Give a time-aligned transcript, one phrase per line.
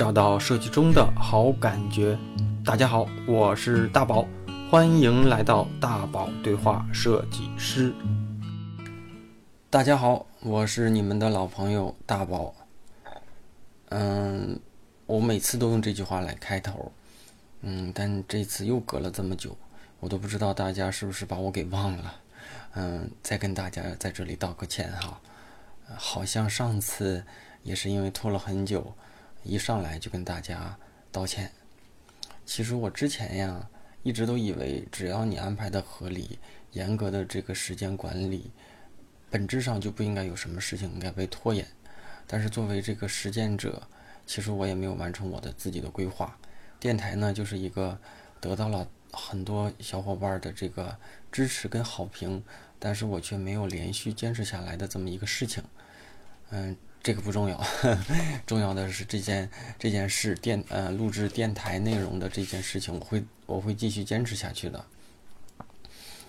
[0.00, 2.18] 找到设计中的好感觉。
[2.64, 4.26] 大家好，我是大宝，
[4.70, 7.92] 欢迎来到大宝对话设计师。
[9.68, 12.54] 大家好，我是你们的老朋友大宝。
[13.90, 14.58] 嗯，
[15.04, 16.90] 我每次都用这句话来开头，
[17.60, 19.54] 嗯，但这次又隔了这么久，
[19.98, 22.14] 我都不知道大家是不是把我给忘了。
[22.72, 25.20] 嗯，再跟大家在这里道个歉哈。
[25.94, 27.22] 好像上次
[27.62, 28.94] 也是因为拖了很久，
[29.42, 30.76] 一上来就跟大家
[31.10, 31.50] 道歉。
[32.44, 33.68] 其实我之前呀，
[34.02, 36.38] 一直都以为只要你安排的合理、
[36.72, 38.50] 严格的这个时间管理，
[39.30, 41.66] 本质上就不应该有什么事情应该被拖延。
[42.26, 43.82] 但是作为这个实践者，
[44.26, 46.38] 其实我也没有完成我的自己的规划。
[46.78, 47.98] 电台呢，就是一个
[48.40, 50.96] 得到了很多小伙伴的这个
[51.30, 52.42] 支持跟好评，
[52.78, 55.62] 但是我却没有连续坚持下来的这么一个事情。
[56.50, 57.58] 嗯，这个不重要，
[58.46, 64.84] 重要的是这件这件事电呃录制电台内容的这件事情，我会我会继续坚持下去的。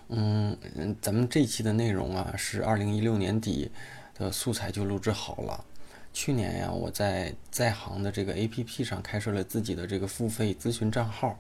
[0.08, 3.70] 嗯嗯，咱们这期的内容啊，是二零一六年底
[4.18, 5.66] 的素材就录制好了。
[6.14, 11.38] 去年呀，我在在行的这个 A P P 上开设了自己的这个付费咨询账号，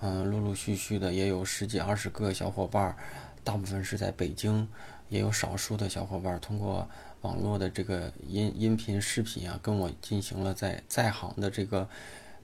[0.00, 2.96] 嗯，陆陆续续的也有十几二十个小伙伴，
[3.42, 4.68] 大部分是在北京，
[5.08, 6.88] 也有少数的小伙伴通过。
[7.22, 11.88] 网络的这个音音频视频啊，跟我进行了在在行的这个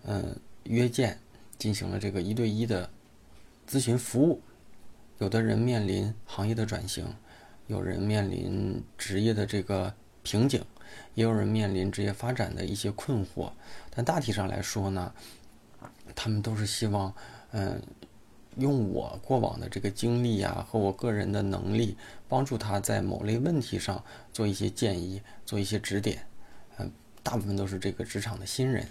[0.04, 0.34] 嗯
[0.64, 1.18] 约见，
[1.58, 2.88] 进行了这个一对一的
[3.68, 4.40] 咨询服务。
[5.18, 7.06] 有的人面临行业的转型，
[7.66, 10.64] 有人面临职业的这个瓶颈，
[11.14, 13.52] 也有人面临职业发展的一些困惑。
[13.90, 15.12] 但大体上来说呢，
[16.14, 17.14] 他们都是希望
[17.52, 17.80] 嗯。
[18.58, 21.96] 用我过往的这个经历呀，和我个人的能力，
[22.28, 26.26] 帮助他在某类问题上做一些建议，做一些指点。
[26.78, 26.90] 嗯，
[27.22, 28.86] 大部分都是这个职场的新人。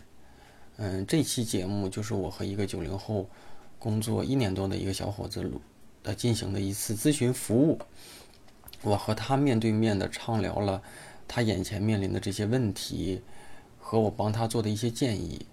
[0.77, 3.29] 嗯，这期节目就是我和一个九零后
[3.77, 5.59] 工作一年多的一个小伙子录
[6.03, 7.79] 呃进行的一次咨询服务。
[8.83, 10.81] 我和他面对面的畅聊了
[11.27, 13.21] 他眼前面临的这些问题，
[13.79, 15.45] 和我帮他做的一些建议。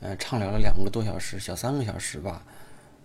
[0.00, 2.44] 嗯，畅聊了两个多小时，小三个小时吧。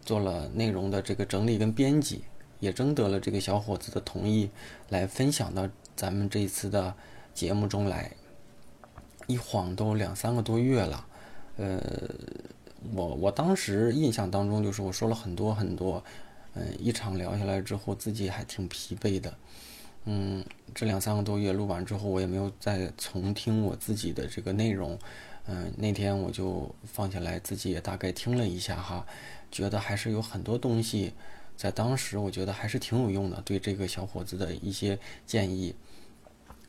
[0.05, 2.23] 做了内容的这个整理跟编辑，
[2.59, 4.49] 也征得了这个小伙子的同意，
[4.89, 6.93] 来分享到咱们这次的
[7.33, 8.11] 节目中来。
[9.25, 11.05] 一晃都两三个多月了，
[11.55, 11.81] 呃，
[12.93, 16.03] 我我当时印象当中就是我说了很多很多，
[16.55, 19.33] 嗯，一场聊下来之后自己还挺疲惫的，
[20.03, 20.43] 嗯，
[20.75, 24.99] 这两三个多月录完之后我也没有再重听我自己的这个内容，
[25.45, 29.05] 嗯，那天我就放下来自己也大概听了一下哈。
[29.53, 31.13] 觉得还是有很多东西，
[31.55, 34.97] 在当时我觉得还是挺有用的，对这个小伙子的一些
[35.27, 35.75] 建议。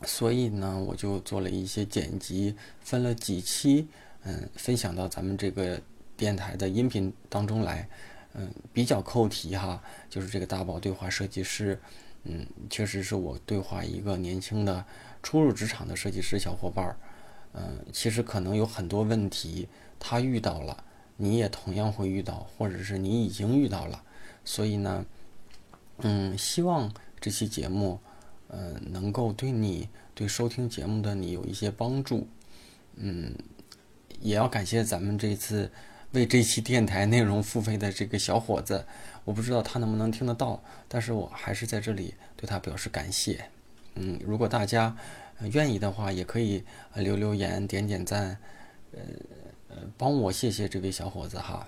[0.05, 3.89] 所以呢，我就做了一些剪辑，分了几期，
[4.25, 5.81] 嗯，分享到咱们这个
[6.15, 7.89] 电台的音频当中来。
[8.37, 9.81] 嗯，比较扣题哈，
[10.11, 11.81] 就是这个大宝对话设计师，
[12.25, 14.85] 嗯，确实是我对话一个年轻的
[15.23, 16.97] 初入职场的设计师小伙伴儿。
[17.53, 19.69] 嗯，其实可能有很多问题
[20.01, 20.85] 他遇到了。
[21.17, 24.03] 你也同样会遇到，或者是你已经遇到了，
[24.45, 25.07] 所以呢，
[25.99, 28.01] 嗯，希望这期节目，
[28.49, 32.27] 呃，能够对你对收听节目的你有一些帮助，
[32.97, 33.33] 嗯，
[34.21, 35.71] 也要感谢咱们这次
[36.11, 38.85] 为这期电台内容付费的这个小伙子，
[39.25, 43.49] 我不知道他能不能听得到，但是我还是在这里对他表示感谢，
[43.95, 44.97] 嗯，如果大家
[45.53, 46.65] 愿意的话，也可以
[46.97, 48.37] 留留言、点点赞，
[48.91, 48.99] 呃。
[49.97, 51.67] 帮我谢谢这位小伙子哈。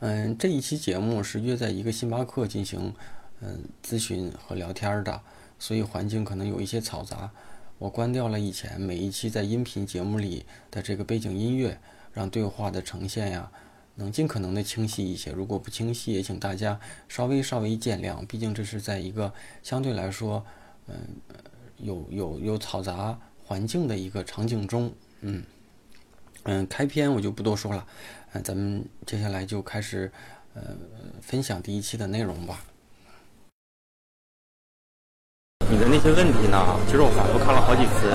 [0.00, 2.94] 嗯，这一期节目是约在一个星巴克进行
[3.40, 5.20] 嗯咨询和聊天的，
[5.58, 7.30] 所以环境可能有一些嘈杂。
[7.78, 11.78] 我关掉了以前每一期在音频节目里的这个背景音乐，
[12.12, 13.50] 让对话的呈现呀
[13.96, 15.32] 能尽可能的清晰一些。
[15.32, 18.26] 如果不清晰，也请大家稍微稍微见谅。
[18.26, 19.32] 毕竟这是在一个
[19.62, 20.44] 相对来说
[20.86, 20.94] 嗯
[21.76, 25.42] 有有有嘈杂环境的一个场景中，嗯。
[26.44, 27.84] 嗯，开篇我就不多说了，
[28.32, 30.10] 嗯，咱们接下来就开始，
[30.54, 30.62] 呃，
[31.20, 32.60] 分享第一期的内容吧。
[35.70, 36.56] 你的那些问题呢？
[36.86, 38.10] 其实我反复看了好几次，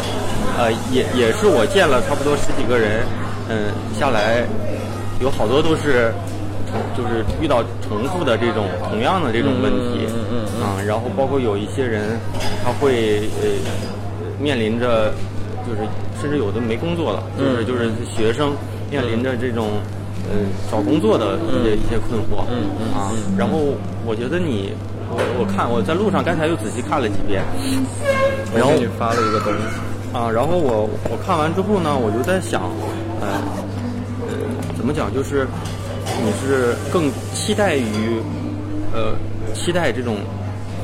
[0.57, 3.05] 呃，也也是我见了差不多十几个人，
[3.47, 4.43] 嗯，下来
[5.21, 6.11] 有好多都是，
[6.97, 12.19] 就是遇到重复的这种同样的这种问题，嗯嗯嗯，啊，然后包括有一些人
[12.63, 15.13] 他会呃面临着。
[15.67, 15.87] 就是
[16.21, 18.53] 甚至有的没工作了，就是就是学生
[18.91, 19.69] 面临着这种
[20.29, 23.73] 嗯找工作的一些一些困惑，嗯嗯啊，然后
[24.05, 24.73] 我觉得你
[25.09, 27.43] 我我看我在路上刚才又仔细看了几遍，
[28.55, 29.59] 然后你发了一个东西
[30.17, 32.61] 啊，然后我我看完之后呢，我就在想，
[33.19, 33.27] 呃，
[34.27, 34.33] 呃，
[34.77, 35.13] 怎么讲？
[35.13, 35.47] 就是
[36.23, 38.21] 你是更期待于，
[38.93, 39.15] 呃，
[39.53, 40.17] 期待这种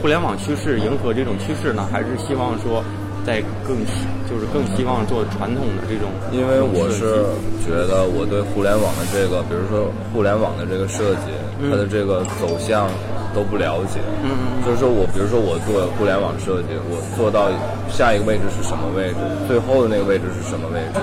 [0.02, 2.84] 互联网趋势，迎合这种趋势呢，还是希望说？
[3.26, 7.22] 在更希就是更希望做传统的这种，因为我是
[7.62, 11.30] 觉得我对互联网的这个，比如说互联网的这个设计，
[11.70, 12.90] 它的这个走向
[13.36, 14.00] 都不了解。
[14.24, 14.64] 嗯嗯。
[14.66, 17.52] 就是说我比如说我做互联网设计，我做到
[17.92, 20.98] 下一个位置是什么位置，最后的那个位置是什么位置，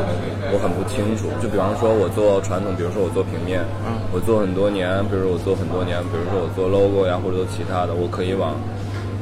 [0.51, 1.29] 我很不清楚。
[1.39, 3.63] 就比方说我做传统，比如说我做平面，
[4.11, 8.57] 我做很多年，比如说我做很多年，比如说我做 logo 呀，或者做其他的，我可以往。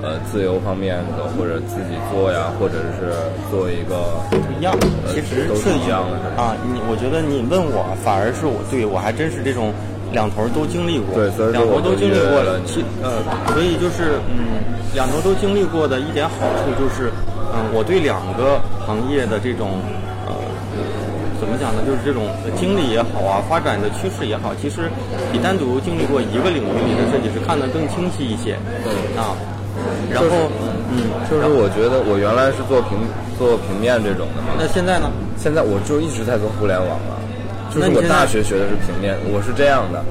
[0.06, 3.10] 呃，自由方面的，或者自己做呀，或者是
[3.50, 4.70] 做一个不一样。
[5.10, 6.54] 其实都是一样的啊。
[6.62, 9.74] 你我觉得你问我，反而是我对我还真是这种
[10.12, 12.62] 两头都经历过，对，两头都经历过了。
[12.62, 13.18] 其呃，
[13.50, 14.62] 所以就是嗯，
[14.94, 17.10] 两头都经历过的一点好处就是，
[17.50, 19.82] 嗯，我对两个行业的这种
[20.22, 20.30] 呃，
[21.42, 21.82] 怎么讲呢？
[21.82, 24.86] 就是这种经历也好啊，发展的趋势也好，其实
[25.34, 28.54] 比单独经历过一个领域里的设计师看得更清晰一些。
[28.86, 29.34] 对啊。
[30.10, 30.50] 然后，
[30.92, 32.98] 嗯，就是我觉得我原来是做平
[33.38, 34.54] 做平面这种的嘛。
[34.58, 35.10] 那现在呢？
[35.36, 37.14] 现在我就一直在做互联网了。
[37.74, 40.02] 就是我大学学的是平面，我是这样的。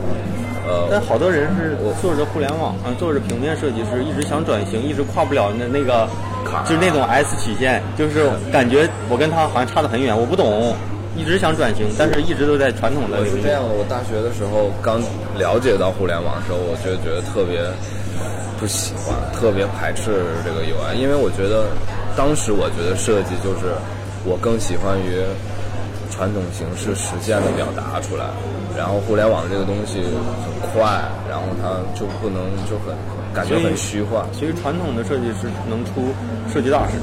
[0.68, 6.08] 呃，但好多人是做着互联网，嗯，做着平面设计师，一直想转型，一直跨不了那那个
[6.46, 10.76] 坎，就是那种 S 曲线，就是感觉我跟他好像差得很远，我不懂，
[11.18, 13.18] 一直想转型，但是一直都在传统的。
[13.18, 15.02] 我是这样的，我大学的时候刚
[15.38, 17.62] 了解到互联网的时候，我就觉得特别。
[18.60, 21.68] 不喜欢，特别排斥这个 UI，因为我觉得，
[22.16, 23.76] 当时我觉得设计就是
[24.24, 25.22] 我更喜欢于
[26.10, 28.26] 传统形式实现的表达出来，
[28.78, 32.96] 然后互联网这个东西很快，然后它就不能就很
[33.34, 34.24] 感觉很虚幻。
[34.32, 36.16] 其实传统的设计师能出
[36.52, 36.94] 设计大师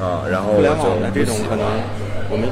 [0.00, 1.64] 啊，然后互联网的这种可能。
[2.28, 2.44] 我们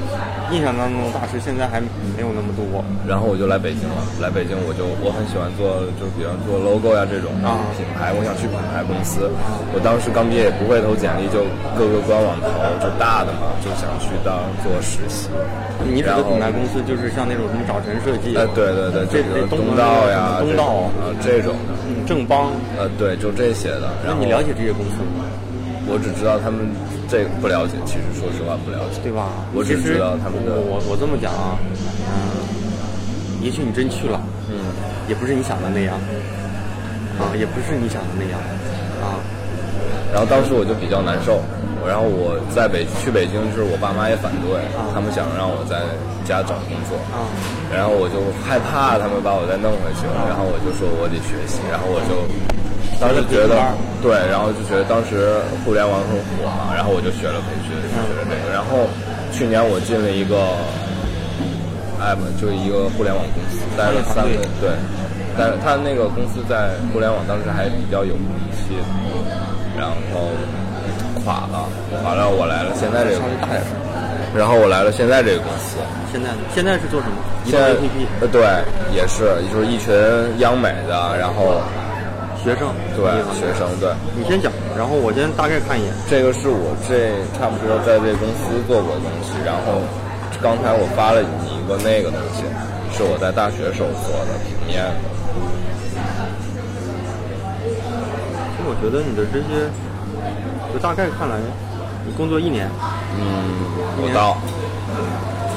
[0.48, 1.84] 印象当中的大师现在还
[2.16, 4.00] 没有那么多，然后我就来北京了。
[4.24, 9.28] 来北京我就我很喜欢做，就比方做 logo 呀这种啊品牌，我想去品牌公司。
[9.76, 11.44] 我当时刚毕业也不会投简历，就
[11.76, 12.48] 各个官网投，
[12.80, 15.28] 就大的嘛，就想去当做实习。
[15.84, 18.32] 你指的品牌公司就是像那种什么找晨设计？
[18.32, 21.76] 哎，对对对，这个东道呀，东道啊这种的，
[22.08, 23.92] 正邦，呃对，就这些的。
[24.08, 25.28] 那你了解这些公司吗？
[25.84, 26.64] 我只知道他们。
[27.08, 29.30] 这个不了解，其实说实话不了解，对吧？
[29.54, 30.58] 我只知道他们的。
[30.58, 31.54] 我我这么讲啊，
[32.10, 34.20] 嗯，也许你真去了，
[34.50, 34.58] 嗯，
[35.08, 35.94] 也不是你想的那样，
[37.22, 38.34] 啊，也不是你想的那样，
[38.98, 39.22] 啊。
[40.10, 41.38] 然后当时我就比较难受，
[41.86, 44.58] 然后我在北去北京，就是我爸妈也反对，
[44.94, 45.86] 他们想让我在
[46.26, 47.22] 家找工作，啊，
[47.70, 52.26] 然后我就害怕他们把我再弄回去，然后我就说我得学习，然后我就。
[53.00, 53.60] 当时觉得
[54.00, 58.52] 对，然后就觉得当时互联网很火嘛，然后我就学了培训，学了这个。
[58.52, 58.88] 然后
[59.32, 60.56] 去年我进了一个
[62.00, 64.40] app，就一个互联网公司，待了三个月。
[64.60, 64.72] 对，
[65.36, 68.80] 但是他那个公司在互联网当时还比较有名气，
[69.76, 70.32] 然后
[71.20, 71.68] 垮了，
[72.00, 73.20] 垮了，我来了现在这个。
[74.34, 75.76] 然后我来了现在这个公司。
[76.12, 77.16] 现在现在是做什么？
[77.44, 77.76] 现在
[78.20, 78.40] 呃对，
[78.94, 79.92] 也是，就是一群
[80.38, 81.60] 央美的，然后。
[82.46, 83.02] 学生对
[83.34, 85.90] 学生对，你先讲，然后我先大概看一眼。
[86.06, 89.82] 这个是我这差不多在这公司做过的东西，然后
[90.38, 92.46] 刚才我发了你一个那个东西，
[92.94, 94.78] 是我在大学时候做的平面。
[98.54, 99.66] 其实我觉得你的这些，
[100.70, 101.42] 就大概看来，
[102.06, 102.70] 你工作一年，
[103.18, 103.26] 嗯，
[103.98, 104.38] 不到，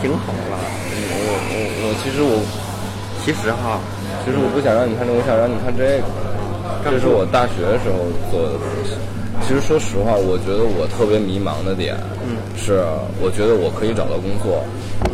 [0.01, 0.41] 挺好的。
[1.21, 1.53] 我我
[1.85, 2.41] 我其实我
[3.21, 3.77] 其实哈，
[4.25, 6.28] 其实我不想让你看这个，我想让你看这个。
[6.83, 8.93] 这是我大学时候做的东西。
[9.47, 11.95] 其实说实话，我觉得我特别迷茫的点，
[12.57, 12.83] 是
[13.21, 14.61] 我觉得我可以找到工作，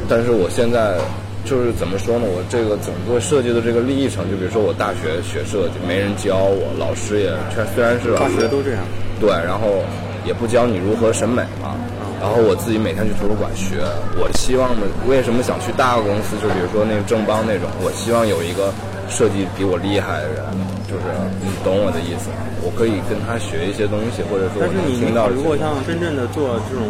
[0.10, 0.98] 但是我现在
[1.46, 2.26] 就是怎么说呢？
[2.26, 7.30] 我这个整个设计的这个历程，就比如说我大学学设计，没人教我，老师也
[7.76, 8.82] 虽然是老师都这样，
[9.22, 9.86] 对，然后
[10.26, 11.78] 也不教你如何审美嘛。
[12.20, 13.78] 然后我自己每天去图书馆学。
[14.18, 16.36] 我希望呢，为什么想去大公司？
[16.42, 18.74] 就比如说那个正邦那种，我希望有一个
[19.10, 20.44] 设计比我厉害的人。
[20.86, 21.04] 就是
[21.42, 22.30] 你懂我的意思，
[22.62, 24.62] 我可以跟他学一些东西，或者说。
[24.62, 26.86] 但是你听到如果像真正的做这种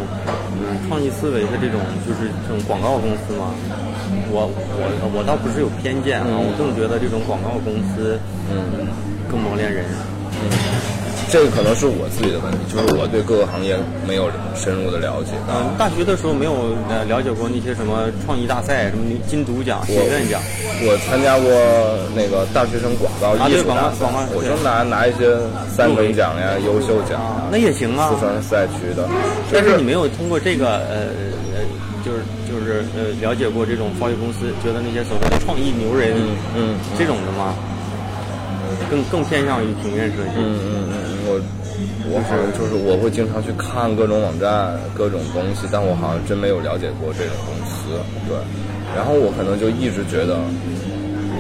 [0.60, 3.56] 嗯创意思维的这种，就是这种广告公司嘛，
[4.30, 4.84] 我我
[5.16, 8.20] 我倒不是有偏见啊，我更觉得这种广告公司
[8.52, 8.86] 嗯
[9.32, 9.86] 更磨练人。
[10.36, 10.52] 嗯，
[11.36, 13.76] 这个可能是我自己的问题，就是我对各个行业
[14.08, 15.36] 没有深入的了解。
[15.52, 20.40] 嗯，大学的时候没有呃了解过那些什么创意大赛、什么金读奖、学院奖。
[20.88, 21.52] 我参加过
[22.16, 25.36] 那个大学生广告艺术大赛，我就拿拿一些
[25.68, 28.08] 三等奖呀、优秀奖啊，那也行啊。
[28.08, 29.04] 四川赛区的，
[29.52, 31.12] 但是你没有通过这个呃
[31.52, 31.68] 呃，
[32.00, 36.16] 就是就是呃了解过这种创业公司，觉得那些所谓的创意牛人，
[36.56, 37.52] 嗯，这种的吗？
[38.90, 40.38] 更更偏向于平面设计。
[40.38, 40.95] 嗯嗯嗯，
[41.26, 41.42] 我
[42.08, 47.98] 我好像就是我会经常去看各种网站、各种东西，但我好像真没有了解过这种公司。
[48.30, 48.38] 对，
[48.96, 50.38] 然后我可能就一直觉得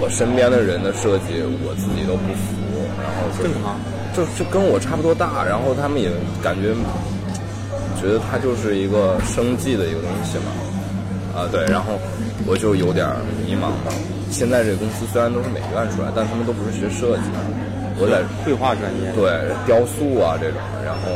[0.01, 3.79] 我身边的人的设计我自己都不服，然后正常，
[4.13, 6.09] 就就跟我差不多大，然后他们也
[6.43, 6.73] 感觉
[8.01, 10.51] 觉得它就是一个生计的一个东西嘛。
[11.35, 11.99] 啊，对，然后
[12.47, 13.05] 我就有点
[13.45, 13.91] 迷茫了。
[14.31, 17.39] 现在这个公司虽然都是美院出来，但他们都不是学设计的。
[17.97, 19.23] 我在绘画专业，对
[19.65, 21.15] 雕塑啊这种，然后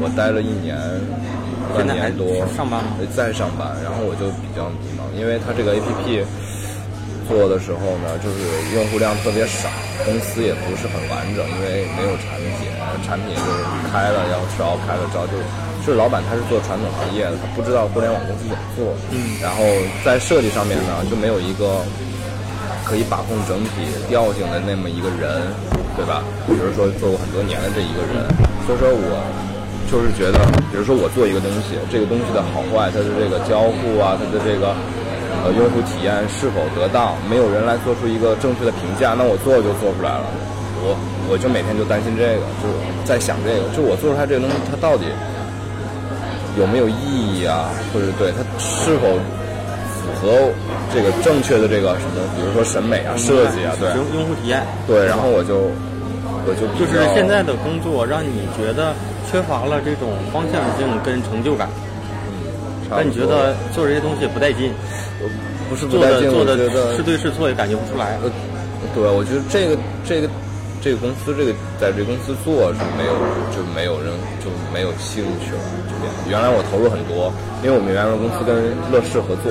[0.00, 0.76] 我待了一年
[1.72, 2.96] 半年多，上班吗？
[3.16, 6.24] 在上班，然后我就比较迷茫，因为它这个 A P P
[7.26, 8.38] 做的时候呢，就是
[8.76, 9.68] 用户量特别少，
[10.04, 12.68] 公司也不是很完整，因为没有产品，
[13.02, 15.32] 产品就是开了要招，开了招就。
[15.86, 18.92] 就是老板他是做传统行业的，他不知道互联网公司怎么做。
[19.12, 19.38] 嗯。
[19.40, 19.62] 然后
[20.04, 21.78] 在设计上面呢，就没有一个
[22.84, 25.46] 可以把控整体调性的那么一个人，
[25.96, 26.22] 对吧？
[26.46, 28.28] 比如说做过很多年的这一个人，
[28.68, 29.18] 所以说我
[29.90, 30.38] 就是觉得，
[30.70, 34.76] 比如说我做一个东西，这个东西的好坏，它的这个交互啊，它的这个
[35.42, 40.24] 呃用户体验是否得当，没有人来做出一个正确的评价，那我做就做出来了。
[40.84, 40.92] 我
[41.32, 42.68] 我就每天就担心这个，就
[43.04, 45.06] 在想这个，就我做出来这个东西，它到底。
[46.56, 47.68] 有没有意义啊？
[47.92, 49.20] 或者对它是否
[50.06, 50.30] 符合
[50.94, 52.22] 这个正确的这个什么？
[52.38, 54.62] 比如说审美啊、设计啊，对用用户体验。
[54.86, 55.66] 对，然后我就
[56.46, 58.94] 我就就是现在的工作让你觉得
[59.28, 61.66] 缺乏了这种方向性跟成就感。
[62.30, 64.70] 嗯，那你觉得做这些东西不带劲？
[65.68, 66.56] 不是做的做的
[66.94, 68.14] 是对是错也感觉不出来。
[68.22, 68.30] 呃，
[68.94, 70.30] 对，我觉得这个这个。
[70.84, 73.12] 这个公司，这个在这公司做是没有，
[73.50, 75.58] 就没有人就没有兴趣了。
[76.28, 79.50] 原来我投入很多，因为我们原来公司跟乐视合作，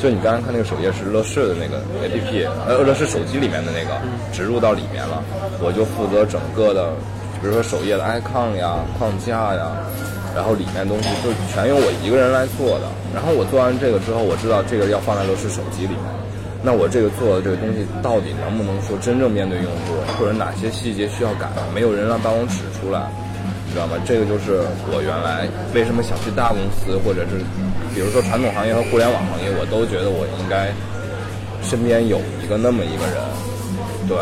[0.00, 4.00] 就你刚才看那个首页是乐视的那个 APP，呃，乐视手机里面的那个
[4.32, 5.22] 植入到里面了，
[5.60, 6.88] 我就负责整个的，
[7.40, 9.76] 比如说首页的 icon 呀、框架呀，
[10.34, 12.88] 然后里面东西就全由我一个人来做的。
[13.12, 16.08] 然后我做完这个之后，我知道这个要放在乐视手机里面。
[16.62, 23.04] 那我这个做的这个东西到底能不能说真正面对用户，或者哪些细节需要改，没有人来帮我指出来，
[23.68, 24.00] 你知道吗？
[24.04, 27.40] 这个就是我原来为什么想去大公司，或者是
[27.94, 30.72] 比如说传统行业和互联网行业，我都觉得我应该
[31.62, 33.16] 身边有一个那么一个人，
[34.08, 34.16] 对，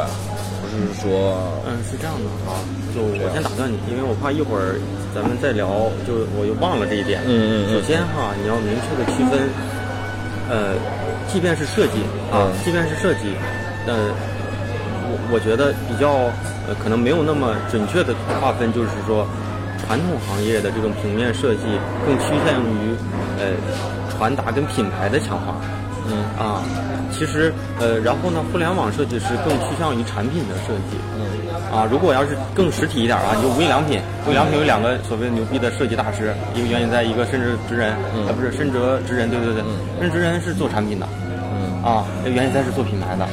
[0.60, 2.58] 不是说，嗯，是这样的啊，
[2.94, 4.80] 就我先打断你，因为我怕一会儿
[5.14, 7.20] 咱们再聊，就我又忘了这一点。
[7.26, 7.74] 嗯嗯。
[7.74, 9.48] 首先哈，你要明确的区分，
[10.48, 10.74] 呃。
[11.28, 12.00] 即便是设计
[12.32, 13.36] 啊，即便是设计，
[13.84, 14.08] 呃，
[15.12, 16.32] 我我觉得比较
[16.64, 19.28] 呃，可能没有那么准确的划分，就是说，
[19.84, 21.68] 传统行业的这种平面设计
[22.08, 22.96] 更趋向于
[23.38, 23.54] 呃
[24.16, 25.54] 传达跟品牌的强化，
[26.06, 26.24] 嗯。
[26.38, 26.62] 啊，
[27.10, 31.24] 其实呃，然后呢，互联网设计师更趋向于产品的设计，嗯。
[31.72, 39.62] 啊，如果要是更实体一点啊，你就无印良品，无印良品有两个所谓牛逼的设计大师，一个原因在一个深哲直人，啊不是深哲直人，对对对，
[40.00, 41.06] 深哲直人是做产品的。
[41.52, 41.82] 嗯。
[41.84, 43.24] 啊，原因在是做品牌的，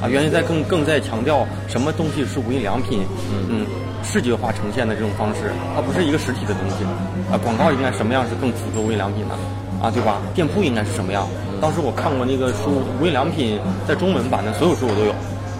[0.00, 3.06] 啊，原因在更更在强调什么东西是无印良品，
[3.50, 3.66] 嗯，
[4.02, 6.84] 视觉化呈现的这种方式，它不是一个实体的东西，
[7.30, 9.34] 啊，广告应该什么样是更符合无印良品的，
[9.82, 10.18] 啊，对吧？
[10.34, 11.26] 店铺应该是什么样？
[11.60, 15.12] 当时我看过那个书，无印良品在中文版的所有书我都有，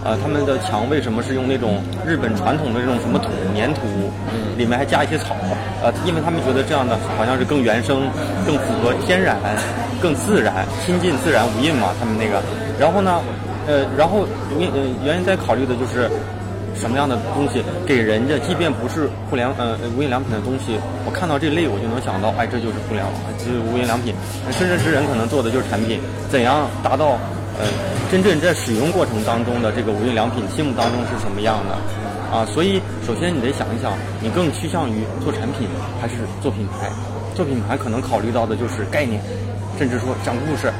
[0.03, 3.81] 啊，他们的墙为什么是用那种日本传统的这种什么土粘土，
[4.57, 5.35] 里面还加一些草，
[5.83, 8.09] 呃，因为他们觉得这样的好像是更原生，
[8.45, 9.37] 更符合天然。
[9.99, 12.39] 更自然，亲近自然无印嘛，他们那个，
[12.79, 13.19] 然后呢，
[13.65, 14.27] 呃，然后
[14.59, 16.07] 原呃原因在考虑的就是
[16.77, 24.13] 什么样的东西给人家，即便不是互联呃无印良品的东西，我看到这类我就能想到，哎，这就是互联网，就是无印良品。
[24.51, 27.17] 甚至之人可能做的就是产品，怎样达到
[27.59, 27.65] 呃
[28.11, 31.75] 真正在使用过程当中的这个无印良品心目当中是什么样的
[32.31, 32.45] 啊？
[32.45, 35.67] 所以首先你得想一想，你更趋向于做产品
[35.99, 36.89] 还是做品牌？
[37.35, 39.19] 做品牌可能考虑到的就是概念。
[39.77, 40.73] 甚至说讲故事，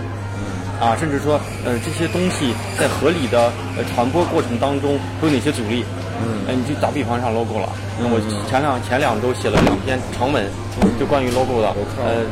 [0.80, 5.84] 啊，甚至说呃这些东西在合理的呃传播过程当中都有哪些阻力？
[6.22, 7.70] 嗯，哎，你就打比方上 logo 了。
[8.00, 8.20] 那我
[8.50, 10.46] 前两前两周写了两篇长文，
[11.00, 11.74] 就关于 logo 的。
[12.02, 12.26] 呃，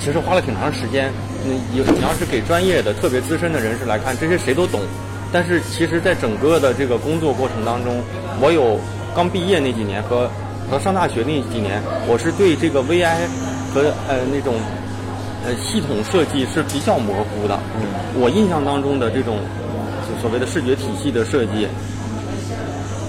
[0.00, 1.12] 其实花了挺长时间。
[1.44, 4.80] 你你要是给专业的、特别资深的人士来看，这些谁都懂。
[5.32, 8.02] 但是其实，在整个的这个工作过程当中，
[8.40, 8.78] 我有
[9.14, 10.28] 刚毕业那几年和
[10.68, 13.14] 和上大学那几年，我是对这个 VI
[13.72, 14.54] 和呃那种
[15.48, 17.58] 呃系统设计是比较模糊的。
[17.80, 19.38] 嗯，我印象当中的这种
[20.04, 21.66] 就所谓的视觉体系的设计，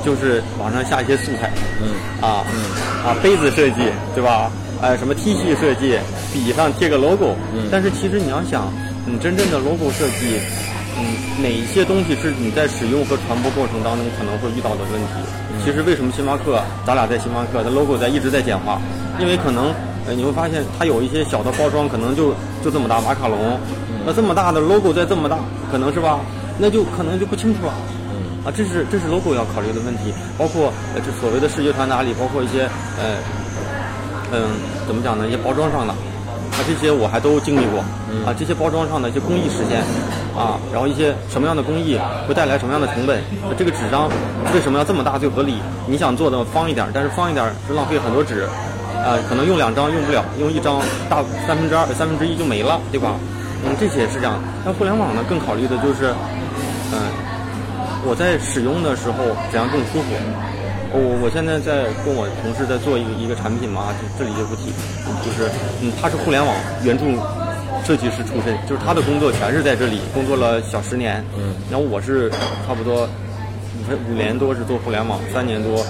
[0.06, 1.52] 就是网上下一些素材，
[1.84, 1.92] 嗯
[2.24, 2.48] 啊，
[3.04, 4.50] 啊杯子设计对吧？
[4.82, 6.00] 呃，什么 T 恤设计，
[6.32, 8.72] 笔上贴个 logo，嗯但是其实你要想，
[9.06, 10.40] 你真正的 logo 设计，
[10.96, 15.20] 嗯，哪一些东西是你在使用和传播过程当中可能会遇到的问题？
[15.66, 18.80] 其实为什么星巴克，咱俩在星巴克的 logo 在一直在简化？
[19.20, 19.74] 因为可能
[20.10, 23.38] 呃你会发现它有一些小的包装，可能就就这么大马卡龙，
[24.04, 25.38] 那这么大的 logo 再这么大，
[25.72, 26.20] 可能是吧？
[26.58, 27.74] 那就可能就不清楚了。
[28.44, 32.64] 啊，这是这是 logo 要考虑的问题，包括呃这所谓的视觉传达里，包括一些
[32.98, 33.22] 呃
[34.32, 34.50] 嗯
[34.88, 35.28] 怎么讲呢？
[35.28, 37.80] 一些包装上的啊这些我还都经历过
[38.26, 39.84] 啊，这些包装上的一些工艺实现
[40.36, 43.22] 啊，然后一些什么样的工艺会带来什么样的成本？
[43.48, 44.10] 那这个纸张
[44.56, 45.60] 为什么要这么大最合理？
[45.86, 48.48] 你想做的方一点，但是方一点是浪费很多纸，
[49.04, 53.16] 啊，可能用两张用不了，用一张大三分之二三分之一就没了，对吧？
[53.66, 54.40] 嗯，这些是这样。
[54.66, 56.14] 那互联网呢，更考虑的就是
[56.92, 57.28] 嗯。
[58.08, 60.08] 我在使用的时候怎样更舒服？
[60.96, 64.72] 我我现在在跟我同事在做一个一个产品嘛，这这里就不提，
[65.20, 65.52] 就是
[65.84, 67.04] 嗯，他是互联网原著
[67.84, 72.32] 设计师出身，就是他的工作全是在这里工作了小十年，嗯，然后我是
[72.66, 73.04] 差不多
[73.92, 75.84] 五五年多是做互联网，三年多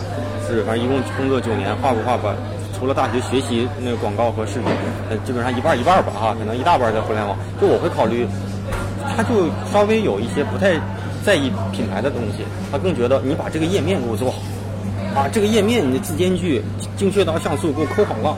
[0.49, 2.33] 是反正一共工作九年，画不画吧？
[2.79, 4.69] 除了大学学习那个广告和视频，
[5.09, 7.37] 呃，基本上一半一半吧哈，可能一大半在互联网。
[7.59, 8.25] 就我会考虑，
[9.15, 10.79] 他就稍微有一些不太
[11.25, 16.63] 在意品牌的东西，他更觉得你把这个页面给我做好，啊，这个页面你的字间距、
[16.95, 18.37] 精确到像素给我抠好了，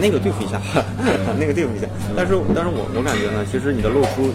[0.00, 0.60] 那个对付一下，
[1.36, 1.86] 那个对付一下。
[2.16, 4.30] 但是，但是我我感觉呢，其实你的露出，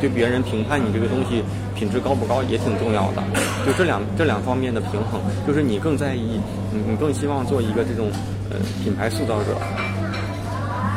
[0.00, 1.42] 对别人评判你这个东西
[1.74, 3.22] 品质高不高也挺重要的。
[3.66, 6.40] 就这两这两方面的平衡，就是你更在意，
[6.72, 8.10] 你你更希望做一个这种
[8.50, 9.56] 呃品牌塑造者，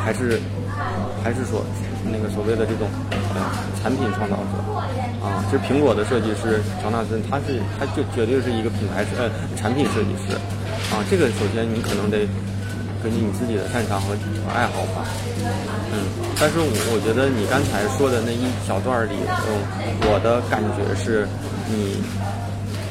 [0.04, 0.40] 还是
[1.22, 1.64] 还是说
[2.04, 2.88] 那个所谓的这种
[3.34, 3.40] 呃
[3.82, 5.44] 产品创造者啊？
[5.50, 10.34] 其实苹果的设计师乔纳森，他是他就绝对是一个品牌设呃产品设计师
[10.94, 11.04] 啊。
[11.10, 12.26] 这个首先你可能得
[13.02, 14.14] 根据你自己的擅长和
[14.54, 15.04] 爱好吧，
[15.92, 16.06] 嗯。
[16.38, 19.14] 但是我我觉得你刚才说的那一小段儿里，
[19.48, 19.58] 嗯，
[20.08, 21.26] 我的感觉是
[21.68, 22.02] 你。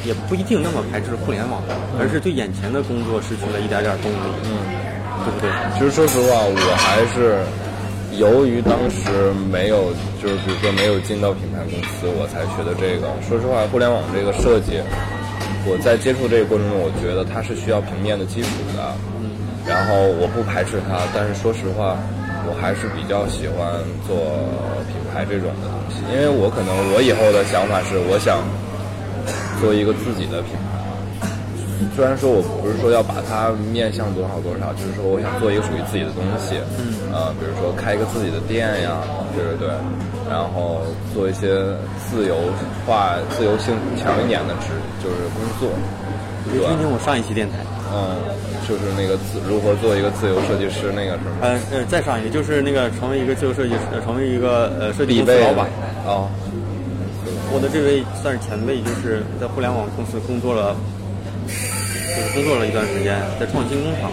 [0.03, 1.61] 也不一定那么排斥互联网，
[1.99, 4.57] 而是对眼前的工作失去了一点点动力，嗯，
[5.21, 5.45] 对不对？
[5.77, 7.37] 其实说实话，我还是
[8.17, 13.13] 由于当时没有，就是比如说没有进到品牌公司，我才学的这个。
[13.21, 14.81] 说实话，互联网这个设计，
[15.69, 18.97] 我在接触这个过程中，我觉得它是需要平面的基础的。
[19.65, 19.69] 嗯。
[19.69, 21.97] 然后我不排斥它，但是说实话，
[22.47, 23.67] 我还是比较喜欢
[24.07, 24.15] 做
[24.89, 28.41] 品牌这种的东西，因为我可能我以后的想法是，我想
[29.61, 30.81] 做一个自己的品牌。
[31.95, 39.01] 虽然说我不是说要把它面向多少多少，就是说我想做一个属于自己的东西，嗯，呃，比如说开一个自己的店呀，
[39.33, 39.67] 对对对，
[40.29, 41.49] 然后做一些
[42.05, 42.37] 自由
[42.85, 44.69] 化、自由性强一点的职，
[45.01, 45.73] 就是工作，
[46.49, 47.59] 就听听我上一期电台，
[47.93, 48.17] 嗯，
[48.67, 51.37] 就是那个自如何做一个自由设计师那个是吗？
[51.41, 55.69] 呃呃，再上一个就是那个成为一个自由设计师，呃成为一个呃设计公司老板。
[56.05, 56.27] 哦，
[57.53, 60.75] 我的这位算是前辈，就是在互联网公司工作了，
[61.45, 64.09] 就是工作了一段时间，在创新工厂，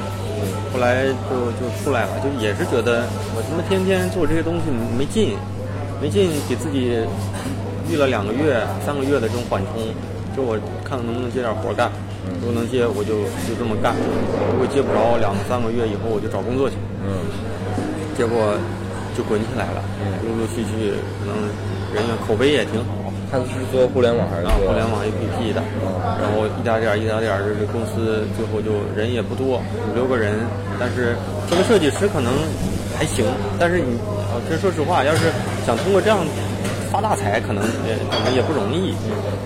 [0.73, 5.33] 后来就就出来了，就也是觉得我他妈天天做这些东西没劲，
[6.03, 7.01] 没劲，给自己
[7.89, 9.81] 预了两个月、三个月的这种缓冲，
[10.37, 11.91] 就我看能不能接点活干，
[12.41, 13.97] 如果能接我就就这么干，
[14.53, 17.25] 如果接不着两三个月以后我就找工作去，嗯。
[18.19, 18.59] 结果
[19.17, 19.79] 就滚起来了，
[20.27, 20.91] 陆陆续续
[21.23, 21.39] 可能
[21.95, 23.07] 人员口碑也挺好。
[23.31, 25.63] 他是做互联网还是啊，做互联网 APP 的，
[26.19, 30.35] 然后一点点儿一点点儿，这个公司最后就人也不多，五六个人，
[30.81, 31.15] 但是
[31.49, 32.33] 这个设计师可能
[32.99, 33.23] 还行，
[33.61, 33.95] 但是你，
[34.33, 35.31] 啊，其实说实话，要是
[35.65, 36.19] 想通过这样
[36.91, 38.97] 发大财，可能也可能也不容易。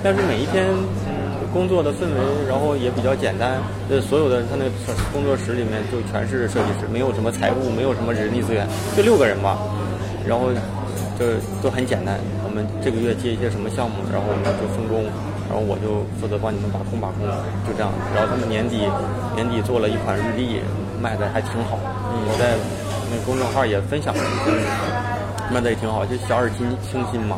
[0.01, 0.64] 但是每一天，
[1.11, 1.12] 嗯，
[1.52, 3.60] 工作的氛围，然后也比较简单，
[3.90, 4.64] 呃，所有的他那
[5.12, 9.58] 工作室里面就全是设计师，没有什么财务，没有什么人力资源，就六个人吧，
[10.26, 10.48] 然后
[11.18, 11.26] 就
[11.62, 12.18] 都很简单。
[12.42, 15.04] 我们这个月接一些什么项目，然后我们就分工，
[15.48, 17.28] 然后我就负责帮你们把控把控，
[17.68, 17.92] 就这样。
[18.16, 18.88] 然后他们年底
[19.36, 20.60] 年底做了一款日历，
[21.00, 21.76] 卖的还挺好。
[21.76, 22.56] 我在
[23.12, 27.36] 那公众号也分享了一下，卖的也挺好，就小而清清新嘛。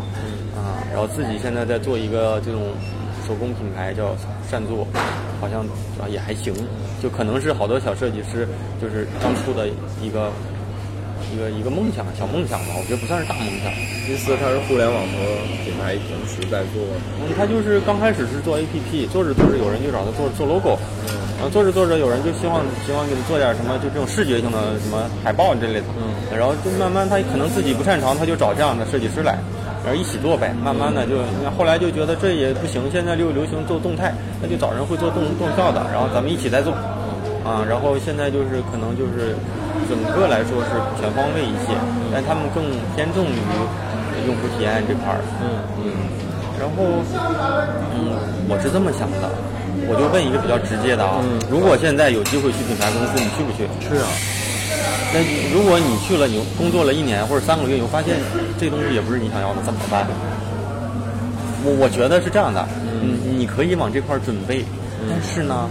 [0.54, 2.62] 啊，然后自己现在在做一个这种
[3.26, 4.14] 手工品牌，叫
[4.50, 4.86] 善作，
[5.40, 5.60] 好像
[6.00, 6.54] 啊也还行。
[7.02, 8.48] 就可能是好多小设计师
[8.80, 9.68] 就是当初的
[10.00, 10.32] 一个
[11.32, 13.72] 一个一个梦想，小梦想吧，我觉得不算是大梦想。
[14.08, 15.16] 意思它是互联网和
[15.64, 16.80] 品牌同时在做，
[17.20, 20.76] 嗯，他就是刚开始是做 APP，做着做着有人就找他做做 logo，
[21.36, 25.88] 然后做着做着，有人就希望希望给他做点什么，就这种视觉性的什么海报之类的。
[25.96, 26.12] 嗯。
[26.36, 29.38] 然后就慢慢他可能自己不擅长，他就找这样的设计师来，
[29.84, 30.54] 然后一起做呗。
[30.64, 31.18] 慢慢的就
[31.56, 36.72] 后来就觉得这也不行，现在就流行做动态，那就找人会做动动效的，然后咱们一起再做。
[37.44, 39.36] 啊，然后现在就是可能就是
[39.84, 41.76] 整个来说是全方位一些，
[42.10, 42.64] 但他们更
[42.96, 43.36] 偏重于
[44.26, 45.20] 用户体验这块儿。
[45.44, 45.92] 嗯嗯。
[46.56, 47.04] 然后，
[47.92, 48.16] 嗯，
[48.48, 49.28] 我是这么想的，
[49.84, 51.20] 我就问一个比较直接的啊，
[51.50, 53.68] 如果现在有机会去品牌公司，你去不去？
[53.84, 54.08] 是啊。
[55.14, 55.22] 那
[55.54, 58.18] 如果你去了，你工作了一年或者三个月，你发现
[58.58, 60.04] 这东西也不是你想要的，怎么办？
[61.62, 64.64] 我我觉得是这样的，嗯，你可以往这块准备，
[65.08, 65.70] 但是呢，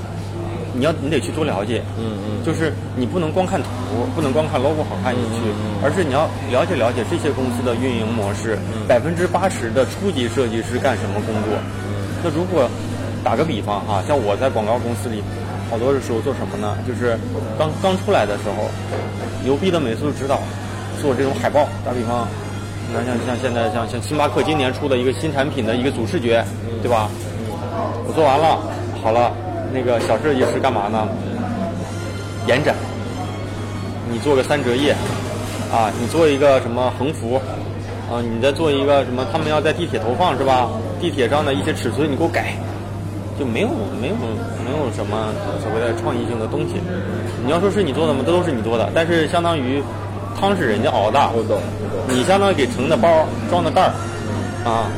[0.71, 3.67] 你要你得去多了解，嗯嗯，就是你不能光看图，
[4.15, 5.51] 不能光看 logo 好看你去，
[5.84, 11.51] 而是你要了解了解这些公司的运营模式，百分之八十的初级设计师干什么工作？
[12.23, 12.63] 那如果
[13.21, 15.21] 打个比方哈，像我在广告公司里，
[15.74, 16.78] 好多的时候做什么呢？
[16.88, 17.18] 就是
[17.58, 18.70] 刚刚出来的时候，
[19.44, 20.40] 牛逼的美术指导
[21.02, 22.28] 做这种海报，打比方。
[22.88, 26.46] 你看，像像现在像像星巴克今年出的一个新产品的一个主视觉，
[26.84, 27.10] 对吧？
[28.06, 28.62] 我做完了，
[29.02, 29.34] 好了，
[29.74, 31.08] 那个小设计师干嘛呢？
[32.46, 32.76] 延展，
[34.12, 34.96] 你做个三折页，
[35.74, 37.42] 啊，你做一个什么横幅，
[38.12, 39.26] 啊，你再做一个什么？
[39.32, 40.70] 他们要在地铁投放是吧？
[41.02, 42.54] 地铁上的一些尺寸你给我改，
[43.39, 43.69] 就没有
[44.00, 46.76] 没有没有什么所谓的创意性的东西。
[47.46, 48.22] 你要说是你做的吗？
[48.26, 49.82] 这都是你做的，但是相当于。
[50.36, 51.62] 汤是人家熬的，我懂，
[52.10, 53.93] 你相当于给盛的包装的袋儿，
[54.67, 54.89] 啊，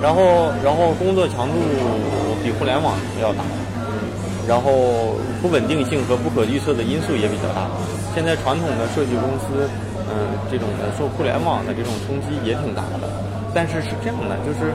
[0.00, 1.54] 然后然后工作强度
[2.42, 3.42] 比互联网要大，
[4.46, 7.68] 然后不稳定性和不可预测的因素也比较大。
[8.14, 9.68] 现在传统的设计公司，
[10.08, 13.10] 嗯，这种的受互联网的这种冲击也挺大的。
[13.56, 14.70] 但是是这样的，就是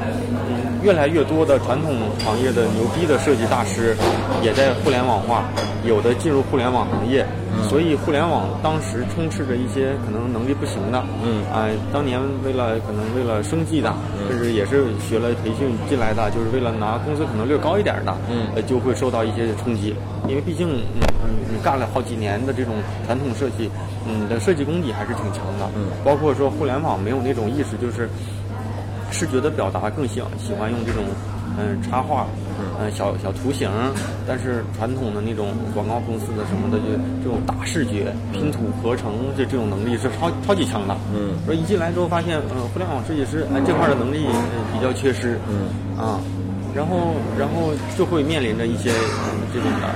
[0.50, 1.94] 嗯，越来越多的传统
[2.26, 3.96] 行业的牛逼的设计大师
[4.42, 5.46] 也在互联网化，
[5.86, 7.24] 有的进入互联网行业。
[7.70, 13.94] 所以互联网当时充斥着一些可能能力不行的，嗯，啊，当年为了可能为了生计的，
[14.28, 19.94] 就是也是学了培训进来的，就是为了拿工资可能略高一点的，嗯，呃，就会受到一些冲击，
[20.28, 20.68] 因为毕竟
[21.22, 22.74] 嗯你干了好几年的这种
[23.06, 23.70] 传统设计，
[24.08, 28.10] 嗯的设计功底还是挺强的，嗯，包括说互联网没有那种意识，就是
[29.12, 31.04] 视觉的表达更喜喜欢用这种
[31.60, 32.26] 嗯插画。
[32.80, 33.70] 嗯，小小图形，
[34.28, 36.86] 但是传统的那种广告公司的什么的，就
[37.24, 40.96] 这种大视觉拼图合成，这这种能力是超超级强的。
[41.14, 44.28] 嗯，说一进来之后发现，呃，互联网设计师哎这块的能力
[44.74, 45.40] 比较缺失。
[45.50, 46.22] 嗯，啊，
[46.76, 48.92] 然后然后就会面临着一些
[49.54, 49.90] 这种的，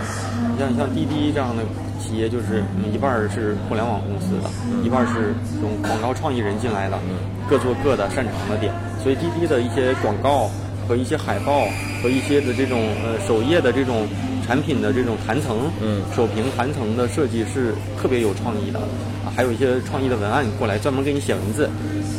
[0.58, 1.64] 像像滴滴这样的
[2.00, 2.64] 企业，就是
[2.94, 4.50] 一半是互联网公司的，
[4.84, 6.98] 一半是这种广告创意人进来的，
[7.50, 10.50] 各做各的擅长的点，所以滴滴的一些广告。
[10.88, 11.66] 和一些海报
[12.04, 14.06] 和一些的这种呃首页的这种
[14.46, 18.78] 产品的这种弹层，嗯，首屏弹层的设计是特别有创意的，
[19.26, 21.68] 啊，还有一些创意的文案过来专门给你写文字，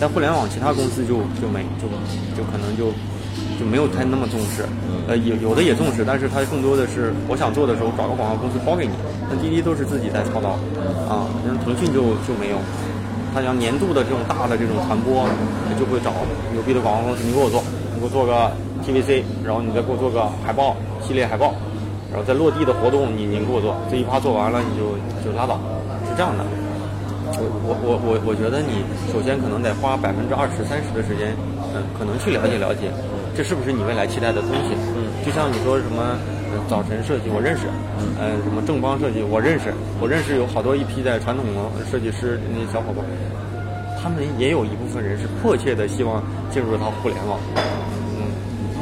[0.00, 1.86] 但互联网其他公司就就没就
[2.36, 2.90] 就可能就
[3.58, 4.64] 就没有太那么重视，
[5.08, 8.92] 呃有有的也重视，但是它更多的是我想做的时候找个广告公司包给你，
[9.30, 10.58] 那滴滴都是自己在操刀，
[11.08, 12.56] 啊，像腾讯就就没有，
[13.34, 15.28] 它像年度的这种大的这种传播，
[15.78, 16.12] 就会找
[16.52, 17.62] 牛逼的广告公司，你给我做。
[17.96, 18.52] 你给我做个
[18.84, 21.54] TVC，然后你再给我做个海报系列海报，
[22.12, 24.92] 然后再落地的活动，你你给我做，这一趴做完了你就
[25.24, 25.56] 就拉倒，
[26.04, 26.44] 是这样的。
[27.40, 31.32] 我我我我我觉得你首先可能得花百分之二十三十的时间，
[31.72, 32.92] 嗯，可能去了解了解，
[33.36, 34.72] 这是不是你未来期待的东西？
[34.96, 36.16] 嗯，就像你说什么
[36.68, 37.68] 早晨设计，我认识，
[38.18, 43.04] 嗯，什么正邦设计，我认识，我认识有好多一批在传统的设计师那小伙伴。
[44.02, 47.40] 他们也有一部分人是迫切的希望进入到互联网，
[48.16, 48.30] 嗯，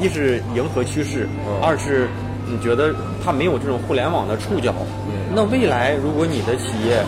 [0.01, 1.27] 一是迎合趋势，
[1.62, 2.09] 二是
[2.47, 4.75] 你觉得他没有这种互联网的触角。
[5.35, 7.03] 那未来如果你的企业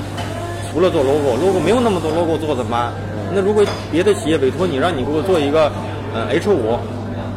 [0.73, 2.93] 除了做 logo，logo 没有那么多 logo 做怎么办？
[3.35, 5.71] 那如果别的企业委托你，让你给我做一个
[6.15, 6.79] 呃 H 五，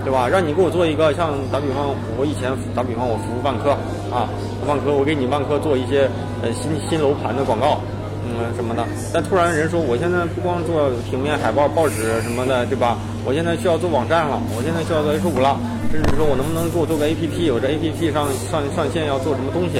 [0.09, 0.27] 对吧？
[0.27, 3.77] 让你给我做一个像打比方，我以前打比方我服务万科
[4.09, 4.25] 啊，
[4.65, 6.09] 万科我给你万科做一些
[6.41, 7.77] 呃新新楼盘的广告。
[8.25, 8.81] 嗯，什么的？
[9.13, 12.97] 但突然人说，我现在不光做平面海报、报纸什么的，对吧？
[13.21, 15.53] 我现在需要做网站了，我现在需要做 H 五了，
[15.93, 17.53] 甚至说我能不能给我做个 APP？
[17.53, 19.77] 我这 APP 上上上线要做什么东西？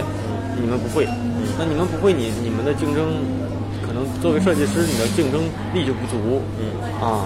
[0.61, 1.09] 你们不会，
[1.57, 3.17] 那你们不会，你你们的竞争
[3.81, 5.41] 可能作为设计师，你的竞争
[5.73, 6.37] 力就不足。
[6.61, 6.69] 嗯
[7.01, 7.25] 啊，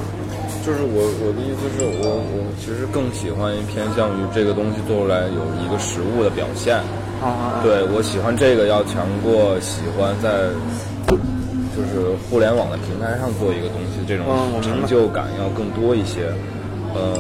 [0.66, 6.78] 就是我我的意思是我我其实更喜欢偏向于这个东西做出来有一个实物的表现。
[7.22, 10.50] 啊，对我喜欢这个要强过喜欢在。
[11.74, 14.30] 就是互联网的平台上做一个东西，这种
[14.62, 16.30] 成就感要更多一些。
[16.94, 17.18] 呃，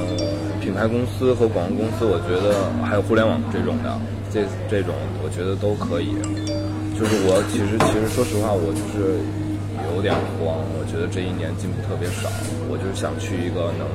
[0.61, 3.89] 品牌公司和广告公司，我觉得还有互联网这种的，
[4.29, 4.93] 这这种
[5.25, 6.13] 我觉得都可以。
[6.93, 9.42] 就是我其实其实说实话，我就是有
[10.03, 12.27] 点慌，我觉得这一年进步特别少，
[12.67, 13.87] 我就是想去一个能，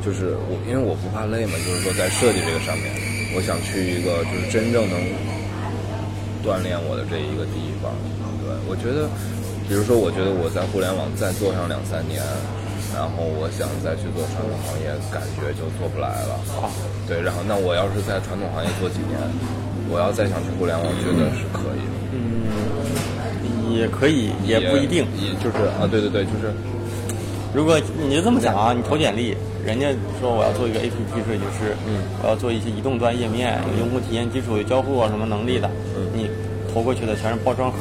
[0.00, 2.88] 就是我因为我不怕累嘛，就是说在设计这个上面，
[3.36, 4.96] 我想去一个就是真正能
[6.40, 7.92] 锻炼我的这一个地方。
[8.40, 9.06] 对我觉得，
[9.68, 12.24] 比如说，我觉得我在互联网再做上两三年。
[12.92, 16.36] 然后我想再去做传统行业，感觉就做不来了。
[16.60, 16.68] 啊，
[17.08, 19.16] 对，然后那我要是在传统行业做几年，
[19.88, 21.80] 我要再想去互联网，我觉得是可以。
[21.80, 22.01] 嗯，
[23.74, 25.06] 也可以，也不一定。
[25.20, 26.52] 也就是啊，对对对，就是，
[27.54, 29.88] 如果你就这么想啊，你投简历，人家
[30.20, 36.28] 说我要做一个 APP 设计师，嗯，我要做一些移动端页面，有用户体验基础、有交互啊什么能力的，嗯，你
[36.72, 37.78] 投过去的全是包装盒。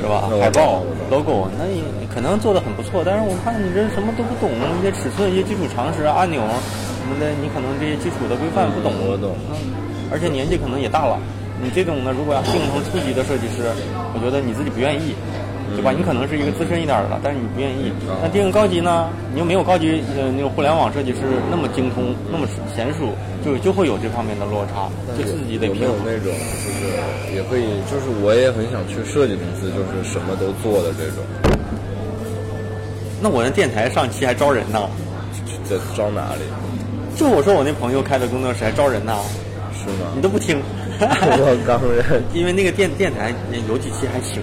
[0.00, 0.24] 是吧？
[0.40, 8.88] 海报、logo，那你可能做的很不错，但是我看你这什么都不懂，一些尺寸、一些基础常识、按钮什么的，你可能这些基础的规范不懂。
[9.04, 9.36] 我懂。
[10.10, 11.20] 而且年纪可能也大了，
[11.62, 13.64] 你这种呢，如果要定成初级的设计师，
[14.14, 15.14] 我觉得你自己不愿意。
[15.74, 15.90] 对吧？
[15.90, 17.90] 你可能是一个资深一点的，但是你不愿意。
[18.22, 19.10] 那定高级呢？
[19.34, 23.10] 你又没有高级呃那种互联网设计师那么精通，那么娴熟，
[23.44, 24.88] 就就会有这方面的落差，
[25.18, 25.98] 就自己得平衡。
[26.06, 31.18] 那种就是也可以，就是我也很想去设计公司，就是什么都做的这种。
[33.20, 34.88] 那我那电台上期还招人呢，
[35.68, 36.42] 在招哪里？
[37.16, 39.18] 就我说我那朋友开的工作室还招人呢，
[39.74, 40.14] 是吗？
[40.14, 40.62] 你都不听，
[41.00, 43.34] 我刚认，因为那个电电台
[43.68, 44.42] 有几期还行。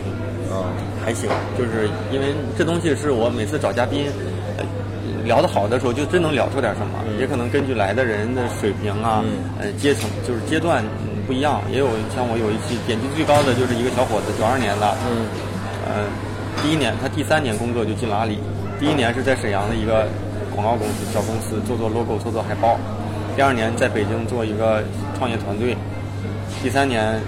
[1.04, 4.08] 还行，就是因为这东西是我每次找嘉宾，
[4.56, 4.64] 呃，
[5.26, 9.22] 聊得好的时候就真能聊出点什么，也可能根据来的人的水平啊，
[9.60, 10.82] 呃，阶层就是阶段
[11.28, 15.28] 不一样，也有像我有一期点击最高的就是一个小伙子，九二年的，嗯，
[15.84, 16.08] 呃，
[16.62, 18.40] 第一年他第三年工作就进了阿里，
[18.80, 20.08] 第一年是在沈阳的一个
[20.56, 22.80] 广告公司小公司做做 logo 做做海报，
[23.36, 24.82] 第二年在北京做一个
[25.18, 25.76] 创业团队，
[26.64, 27.20] 第三年。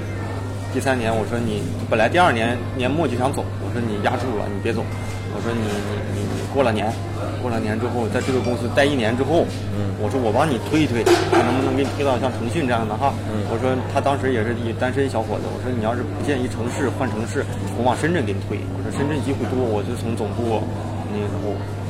[0.74, 4.84] 第三年，我说你本来第二年年末就想走，我说你压住了，你别走。
[5.32, 6.92] 我说你你你你过了年，
[7.40, 11.00] 过了年之后，在这个公司待一年之后，嗯，我说我帮你推一推，
[11.32, 13.16] 看能不能给你推到像腾讯这样的哈。
[13.32, 17.40] 嗯，我说他当时也是一单身小伙子，我说你要是不建议城市换城市，
[17.80, 18.60] 我往深圳给你推。
[18.76, 20.60] 我说深圳机会多，我就从总部，
[21.08, 21.32] 那个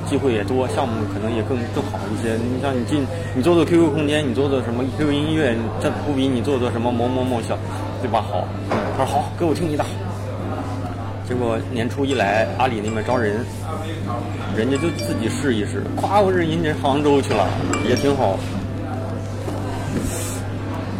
[0.07, 2.33] 机会也多，项目可能也更更好一些。
[2.35, 7.57] 你像你进你做做 QQ 空间，你做做什么 QQ 音乐，这不比你做做什么某某某小。
[8.01, 8.21] 对吧？
[8.21, 8.47] 好，
[8.95, 9.83] 他说好，给我听你的。
[11.27, 13.43] 结果年初一来，阿里那边招人，
[14.55, 17.47] 人家就自己试一试，夸我是人家杭州去了，
[17.89, 18.37] 也挺好。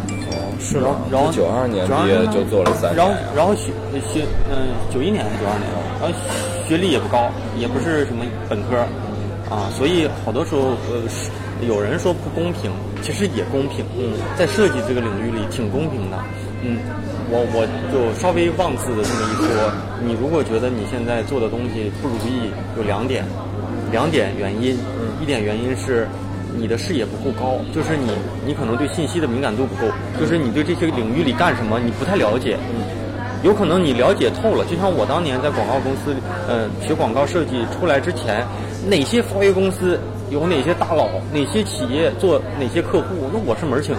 [0.08, 0.96] 哦，是吗？
[1.12, 2.96] 然后九二年毕业就做了三年。
[2.96, 3.70] 然后，然后学
[4.10, 5.70] 学，嗯，九一年还是九二年？
[6.00, 6.18] 然后
[6.66, 8.76] 学历也不高，也不是什么本科，
[9.50, 11.02] 啊，所以好多时候，呃，
[11.66, 12.70] 有人说不公平，
[13.02, 13.84] 其实也公平。
[13.98, 16.18] 嗯，在设计这个领域里，挺公平的。
[16.62, 16.78] 嗯，
[17.30, 19.72] 我我就稍微妄自的这么一说，
[20.04, 23.24] 你如果觉得你现在做的东西不如意，有两点，
[23.90, 24.76] 两点原因。
[24.98, 26.08] 嗯，一点原因是
[26.56, 28.10] 你的视野不够高，就是你
[28.46, 32.56] 你可能对信息的敏感度不够，就是你对这些领域里干什么你不太了解。
[32.72, 32.82] 嗯，
[33.46, 36.16] 有可能你了解透了，就像我当年在广告公司，
[36.48, 38.44] 呃，学广告设计出来之前，
[38.88, 43.94] 哪些法约公司有哪些大佬，哪些企业做哪些客户，那我是门清。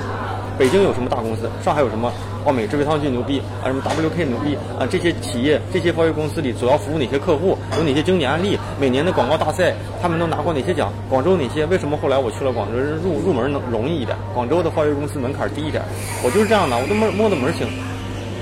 [0.59, 1.47] 北京有什么大公司？
[1.63, 2.11] 上海有什么？
[2.43, 3.67] 奥美、智慧汤逊牛逼啊！
[3.67, 4.83] 什么 WK 牛逼啊！
[4.89, 7.57] 这些企业、这些包约公司里主要服务哪些客户？
[7.77, 8.57] 有哪些经典案例？
[8.79, 10.91] 每年的广告大赛，他们都拿过哪些奖？
[11.09, 11.65] 广州哪些？
[11.67, 14.17] 为什么后来我去了广州，入入门能容易一点？
[14.33, 15.83] 广州的包约公司门槛低一点。
[16.23, 17.67] 我就是这样的，我都摸摸的门清，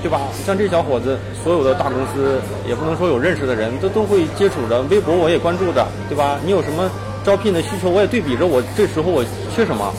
[0.06, 0.20] 对吧？
[0.46, 2.38] 像这小伙子，所有的大公司
[2.68, 4.80] 也不能说有认识的人，都都会接触的。
[4.82, 6.38] 微博我也关注的，对吧？
[6.44, 6.88] 你有什么
[7.24, 9.92] 招聘的需求，我也对比着我这时候我缺什么。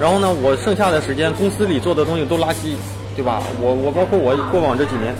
[0.00, 2.74] 然后呢，我剩下的时间公司里做的东西都垃圾，
[3.14, 3.40] 对吧？
[3.60, 5.14] 我我包括我过往这几年，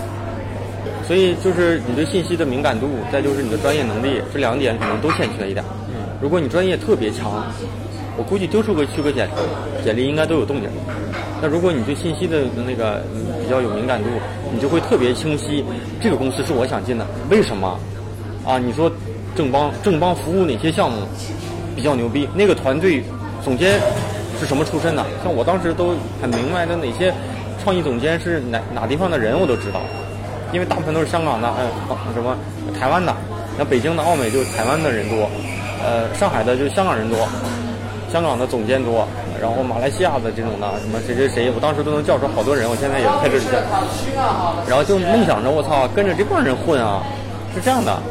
[1.06, 5.64] 所以就是你对信息的敏感度，再就是你的专业能力，这两点可能都欠缺一点。
[6.20, 7.46] 如果你专业特别强，
[8.16, 9.28] 我估计丢出个去个简
[9.84, 10.68] 简历应该都有动静。
[11.40, 13.02] 那如果你对信息的那个
[13.42, 14.08] 比较有敏感度，
[14.52, 15.64] 你就会特别清晰，
[16.00, 17.78] 这个公司是我想进的，为什么？
[18.46, 18.90] 啊，你说
[19.34, 21.06] 正邦正邦服务哪些项目
[21.76, 22.28] 比较牛逼？
[22.34, 23.02] 那个团队
[23.44, 23.80] 总监。
[24.40, 25.06] 是什么出身的？
[25.22, 27.14] 像我当时都很明白的，哪些
[27.62, 29.80] 创意总监是哪哪地方的人，我都知道，
[30.52, 31.68] 因为大部分都是香港的，还有
[32.12, 32.36] 什么
[32.74, 33.14] 台湾的，
[33.56, 35.30] 像北京的奥美就台湾的人多，
[35.80, 37.28] 呃，上海的就香港人多，
[38.12, 39.08] 香港的总监多，
[39.40, 43.48] 然后马来西亚的这种的什么谁谁谁，我当时都能叫出好多人，我现在也不太认识。
[44.68, 47.02] 然后就梦想着我操，跟着这帮人混啊，
[47.54, 48.02] 是这样的，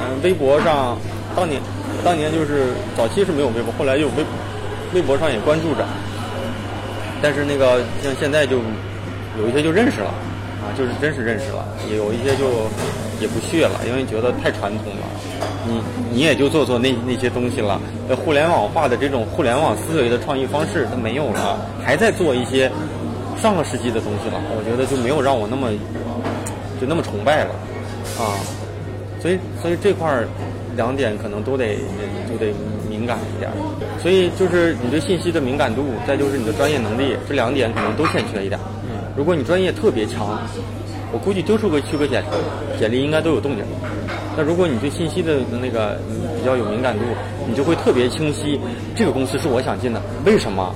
[0.00, 0.98] 嗯，微博上
[1.36, 1.62] 当年
[2.04, 4.24] 当年就是早期是没有微博，后来有微。
[4.92, 5.84] 微博上也关注着，
[7.20, 8.58] 但是那个像现在就
[9.36, 10.06] 有一些就认识了，
[10.62, 12.70] 啊，就是真是认识了，也有一些就
[13.20, 15.02] 也不屑了，因为觉得太传统了，
[15.66, 15.80] 你
[16.12, 17.80] 你也就做做那那些东西了，
[18.24, 22.70] 互联网化的这种互联网思维的创意方式它没有了，还在做一些
[23.40, 25.70] 上个世纪的东西了，我觉得就没有让我那么
[26.80, 27.50] 就那么崇拜了，
[28.18, 28.38] 啊，
[29.20, 30.28] 所以所以这块儿。
[30.76, 31.76] 两点可能都得
[32.28, 32.52] 就得
[32.90, 33.48] 敏感一点，
[34.02, 38.60] 所以就是你对信息的敏感度，再就是你的专业能力，这两点可能都欠缺一点。
[39.16, 40.36] 如果你专业特别强，
[41.14, 42.24] 我估计丢出个去个简
[42.76, 43.64] 简历应该都有动静。
[44.36, 45.96] 那如果你对信息的那个
[46.36, 47.04] 比较有敏感度，
[47.46, 48.60] 你就会特别清晰，
[48.96, 50.74] 这个公司是我想进的，为什么？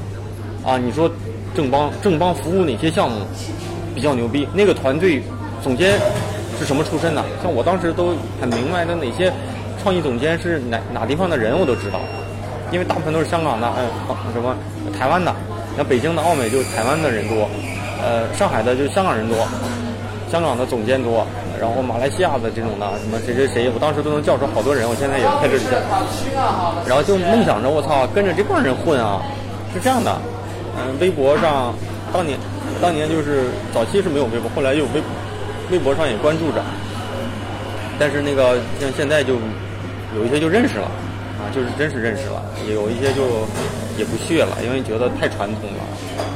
[0.64, 1.10] 啊，你说
[1.56, 3.26] 正邦正邦服务哪些项目
[3.96, 4.46] 比较牛逼？
[4.54, 5.20] 那个团队
[5.60, 5.98] 总监
[6.58, 7.24] 是什么出身的？
[7.42, 9.32] 像我当时都很明白的哪些。
[9.80, 12.00] 创意总监是哪哪地方的人我都知道，
[12.72, 13.86] 因为大部分都是香港的，嗯，
[14.34, 14.56] 什么
[14.92, 15.32] 台湾的，
[15.76, 17.48] 像北京的奥美就台湾的人多，
[18.02, 19.36] 呃，上海的就香港人多，
[20.30, 21.26] 香港的总监多，
[21.60, 25.78] 然后马来西亚的这种的什么谁谁谁，我当时都能叫出好多人，我现在也不在这里叫，
[26.86, 29.22] 然后就梦想着我操跟着这帮人混啊，
[29.72, 30.16] 是这样的，
[30.76, 31.74] 嗯，微博上
[32.12, 32.38] 当年
[32.80, 35.02] 当年就是早期是没有微博，后来有微
[35.70, 36.62] 微博上也关注着，
[37.98, 39.36] 但是那个像现在就。
[40.16, 40.86] 有一些就认识了，
[41.36, 43.44] 啊，就是真是认识了；也有一些就
[43.98, 45.84] 也不屑了，因为觉得太传统了。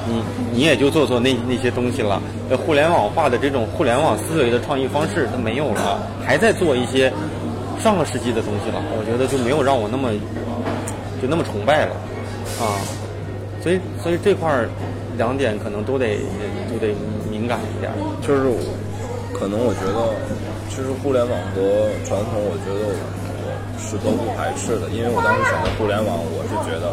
[0.06, 2.20] 你你也就做做那那些东西了。
[2.66, 7.12] 互联网化的这种互联网思维的创意方式它没有了，还在做一些
[7.82, 8.82] 上个世纪的东西了。
[8.98, 10.10] 我觉得就没有让我那么
[11.20, 11.94] 就那么崇拜了，
[12.60, 12.76] 啊，
[13.62, 14.68] 所以所以这块儿
[15.16, 16.18] 两点可能都得
[16.68, 16.94] 都得
[17.30, 17.90] 敏感一点。
[18.20, 18.42] 就是
[19.32, 20.14] 可能我觉得，
[20.68, 23.21] 其实互联网和传统，我觉得。
[23.80, 26.92] 是都不排斥的，因为我当时选择互联网，我是觉得，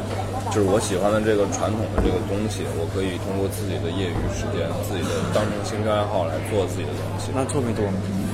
[0.51, 7.31] 就是我喜欢的这个传统的这个东西，我可以通过自己的业余时间，自己的当成兴趣爱好来做自己的东西。
[7.35, 7.85] 那做没做？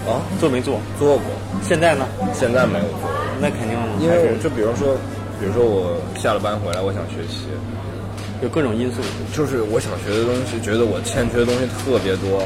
[0.05, 0.79] 啊，做没做？
[0.97, 1.27] 做过。
[1.65, 2.05] 现在呢？
[2.33, 3.09] 现在没有做。
[3.41, 3.75] 那肯定。
[3.99, 4.95] 因为我就比如说，
[5.39, 7.47] 比如说我下了班回来，我想学习，
[8.41, 9.01] 有各种因素，
[9.33, 12.43] 就是我想学的东西，觉得我欠缺的东西特别多。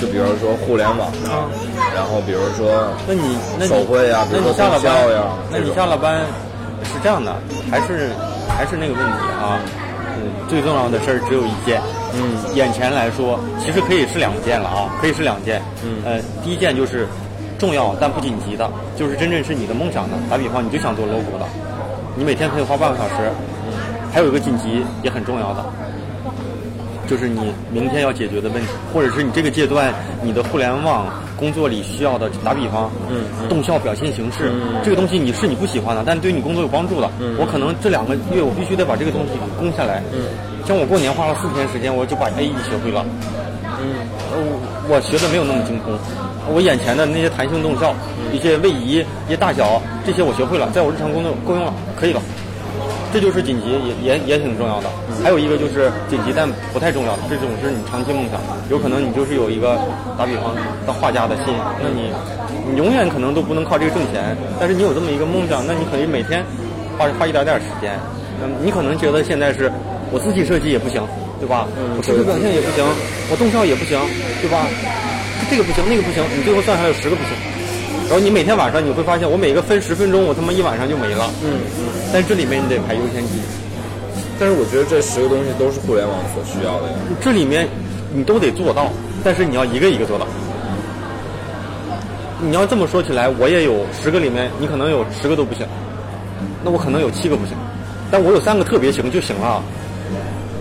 [0.00, 1.46] 就比如说互联网啊，
[1.94, 3.36] 然后比如说，那你
[3.68, 6.20] 手绘呀，那你下了班呀，那你下了班
[6.84, 7.34] 是这样的，
[7.70, 8.10] 还是
[8.48, 9.60] 还是那个问题啊？
[10.18, 11.80] 嗯，最重要的事儿只有一件。
[12.14, 15.62] 嗯，眼前来说，其实可以是两件了啊，可以是两件。
[15.82, 17.06] 嗯，呃，第一件就是
[17.58, 20.16] 重要但不紧急的，就是真正是你的梦想的。
[20.28, 21.46] 打比方，你就想做 logo 的，
[22.14, 23.32] 你每天可以花半个小时。
[23.64, 23.72] 嗯，
[24.12, 25.64] 还有一个紧急也很重要的。
[27.12, 31.04] 就是你明天要解决的问题，或者是你这个阶段你的互联网
[31.36, 32.30] 工作里需要的。
[32.42, 34.50] 打比方，嗯，动效表现形式，
[34.82, 37.10] 这个东西你是你不喜欢的，但对你工作有帮助的。
[37.36, 40.02] 我可能这两个月我必须得把这个东西攻下来。
[40.14, 40.24] 嗯，
[40.66, 43.04] 像我过年花了四天时间，我就把 A E 学会了。
[43.76, 44.08] 嗯，
[44.88, 45.92] 我学的没有那么精通，
[46.48, 47.94] 我眼前的那些弹性动效、
[48.32, 52.22] 一些位移、一些大小，这些我学会了，在我日常工作够用了，可以了。
[53.12, 54.88] 这就是紧急，也也也挺重要的。
[55.22, 58.40] 还有一个就是紧急但不太重要的，这种是你长期梦想。
[58.70, 59.78] 有可能你就是有一个
[60.16, 62.10] 打比方当画家的心，那你
[62.72, 64.34] 你永远可能都不能靠这个挣钱。
[64.58, 66.42] 但是你有这么一个梦想，那你可以每天
[66.96, 67.92] 花花一点点时间。
[68.42, 69.70] 嗯，你可能觉得现在是
[70.10, 71.02] 我自己设计也不行，
[71.38, 71.68] 对吧？
[71.96, 72.82] 我视觉表现也不行，
[73.30, 74.00] 我动效也不行，
[74.40, 74.66] 对吧？
[75.50, 77.36] 这个不行，那个不行，你最后算下来有十个不行。
[78.12, 81.32] 然后你每天晚上你会发现，我每个分十分钟，我他妈一晚上就没了。
[81.42, 81.48] 嗯
[81.80, 81.88] 嗯。
[82.12, 83.40] 但是这里面你得排优先级。
[84.38, 86.94] 但是我觉得这十个东西都是互联网所需要的呀。
[87.22, 87.66] 这里面
[88.12, 88.92] 你都得做到，
[89.24, 90.26] 但是你要一个一个做到。
[92.38, 95.66] 你要这么说起来，我也有十个里面，你可能有十个都不行，
[96.62, 97.56] 那我可能有七个不行，
[98.10, 99.62] 但我有三个特别行就行了。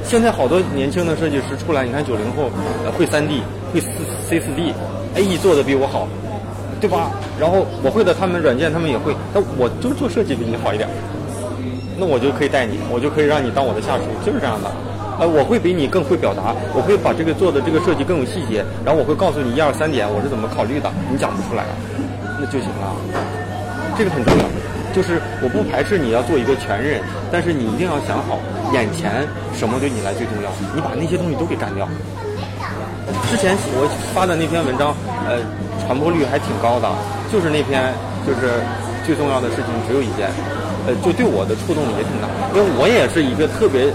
[0.06, 2.50] 现在好多年轻的设计师出来，你看九零后
[2.98, 3.88] 会三 D，会四
[4.30, 6.08] C 四 D，AE 做的比我好。
[6.82, 7.12] 对吧？
[7.40, 10.90] 然后我会的，他们软件他们也会，那我就做设计比你好一点，
[11.96, 14.68] 那我就可以带你，我就可以让你当我的下属，就是这样的。
[15.22, 21.62] 呃，我会比你更会表达，我会把这个做的这个设计更有细节，然后我会告诉你一二三点我是怎么考虑的，你讲不出来，
[22.42, 22.98] 那就行了。
[23.94, 24.46] 这个很重要，
[24.90, 26.98] 就是我不排斥你要做一个全任，
[27.32, 28.42] 但是你一定要想好
[28.74, 29.22] 眼前
[29.54, 31.88] 什么对你来最重要，你把那些东西都给干掉。
[33.30, 33.86] 之前我
[34.16, 34.96] 发的那篇文章，
[35.30, 35.38] 呃。
[35.92, 36.88] 传播率还挺高的，
[37.34, 37.92] 就是那篇，
[38.26, 38.64] 就是
[39.06, 40.32] 最重要的事情只有一件，
[40.88, 43.92] 呃，就对我的触动也挺大，因为我也是一个特别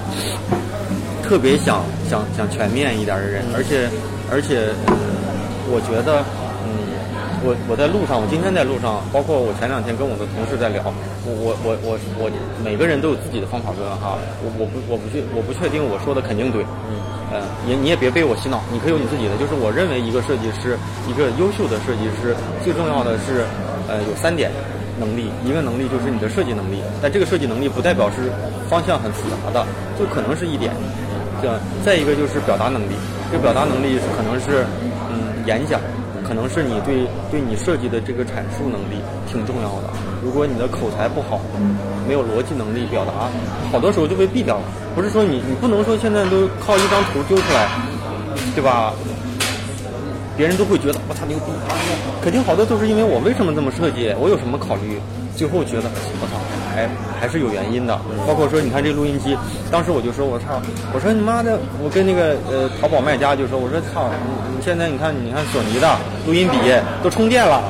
[1.24, 3.88] 特别想想想全面一点的人，而且
[4.30, 4.68] 而且，
[5.72, 6.20] 我觉得，
[7.44, 10.82] 我我在路上，我今天在路上，包括我前两天跟我的同事在聊，
[11.24, 12.30] 我我我我我
[12.64, 16.96] 每个人都有自己的方法论哈，我我不我不确我不确定我说的肯定对，嗯，
[17.30, 22.34] 呃，也你也别被我洗脑，你可以有你自己的，就是我认为一个设计师，一个优秀的设计师，
[22.64, 23.44] 最重要的是，
[23.86, 24.50] 呃，有三点
[24.98, 28.32] 能力，一个能力就是你的设计能力，但这个设计能力不代表是
[28.70, 29.66] 方向很复杂的，
[29.98, 30.72] 就可能是一点，
[31.42, 31.52] 这
[31.84, 32.96] 再一个就是表达能力，
[33.30, 34.64] 这表达能力是可能是
[35.12, 35.78] 嗯演讲。
[36.26, 38.98] 可能是你对对你设计的这个阐述能力
[39.30, 39.90] 挺重要的。
[40.22, 41.40] 如果你的口才不好，
[42.08, 43.30] 没有逻辑能力表达，
[43.70, 44.64] 好多时候就被毙掉了。
[44.94, 47.68] 不是说你你不能说现在都靠一张图丢出来，
[48.54, 48.92] 对吧？
[50.36, 51.44] 别人都会觉得我操牛逼，
[52.20, 55.00] 肯定好多都是因为我为什么这么设计，我有什么考虑，
[55.36, 55.88] 最后觉得
[56.20, 56.36] 我操
[56.76, 56.86] 还
[57.18, 57.98] 还是有原因的。
[58.26, 59.34] 包括说你看这录音机，
[59.72, 60.60] 当时我就说我操，
[60.92, 65.96] 我说你妈的，我跟那个呃淘宝卖家就说我说操，你你现在你看你看索尼的
[66.26, 66.58] 录音笔
[67.02, 67.64] 都充电了，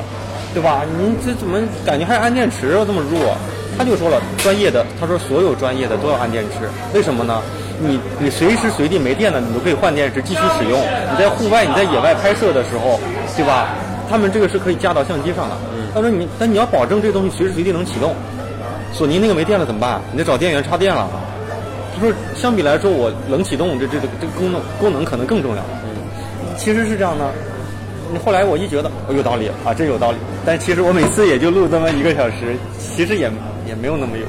[0.53, 0.83] 对吧？
[0.99, 3.33] 你这怎么感觉还安电池这么弱？
[3.77, 7.41] 他就说了专业的，他说所有专业的都要安电池，为什么呢？
[7.79, 10.81] 你你随时随地没电了，你都可以换电池继续使用。
[10.81, 12.99] 你在户外、你在野外拍摄的时候，
[13.35, 13.69] 对吧？
[14.09, 15.55] 他们这个是可以架到相机上的。
[15.93, 18.15] 他说你，但你要保证这个东西随时随地能启动。
[18.91, 20.01] 索尼那个没电了怎么办？
[20.11, 21.09] 你得找电源插电了。
[21.93, 25.61] 他说，相比来说，我冷启动这这这这个功能功能可能更重要。
[25.83, 25.89] 嗯
[26.57, 27.31] 其实是这样的。
[28.11, 30.17] 你后来我一觉得哦有道理啊，真有道理。
[30.45, 33.29] 但其实我每次也就录这么一个小时，其实也
[33.67, 34.25] 也没有那么有。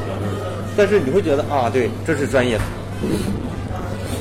[0.76, 2.64] 但是你会觉得啊，对，这是专业的。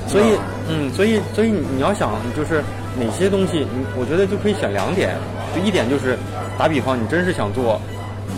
[0.07, 0.23] 所以，
[0.69, 2.63] 嗯，所以，所以你要想，就是
[2.97, 5.15] 哪些东西，你我觉得就可以选两点。
[5.53, 6.17] 就一点就是，
[6.57, 7.81] 打比方，你真是想做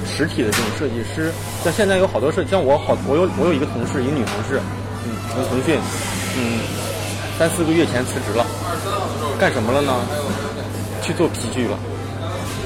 [0.06, 1.32] 实体的这种设计师，
[1.64, 4.60] 像现在有好多设，像我好，我有我有一个同事，一个女同事，
[5.06, 5.80] 嗯，从腾讯，
[6.38, 6.60] 嗯，
[7.38, 8.46] 三四个月前辞职了，
[9.40, 9.94] 干什么了呢？
[11.02, 11.78] 去做皮具了。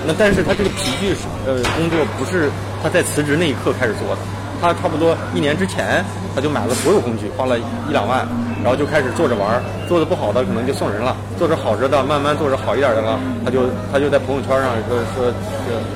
[0.05, 2.49] 那但是他这个皮具是呃工作不是
[2.82, 4.21] 他在辞职那一刻开始做的。
[4.59, 6.03] 他差不多一年之前，
[6.34, 8.26] 他就买了所有工具，花了一两万，
[8.63, 9.61] 然后就开始做着玩。
[9.89, 15.34] 做的不好的可能就送人了，做着好着的，慢慢做着好一点的了，他就他就在朋友圈上说说说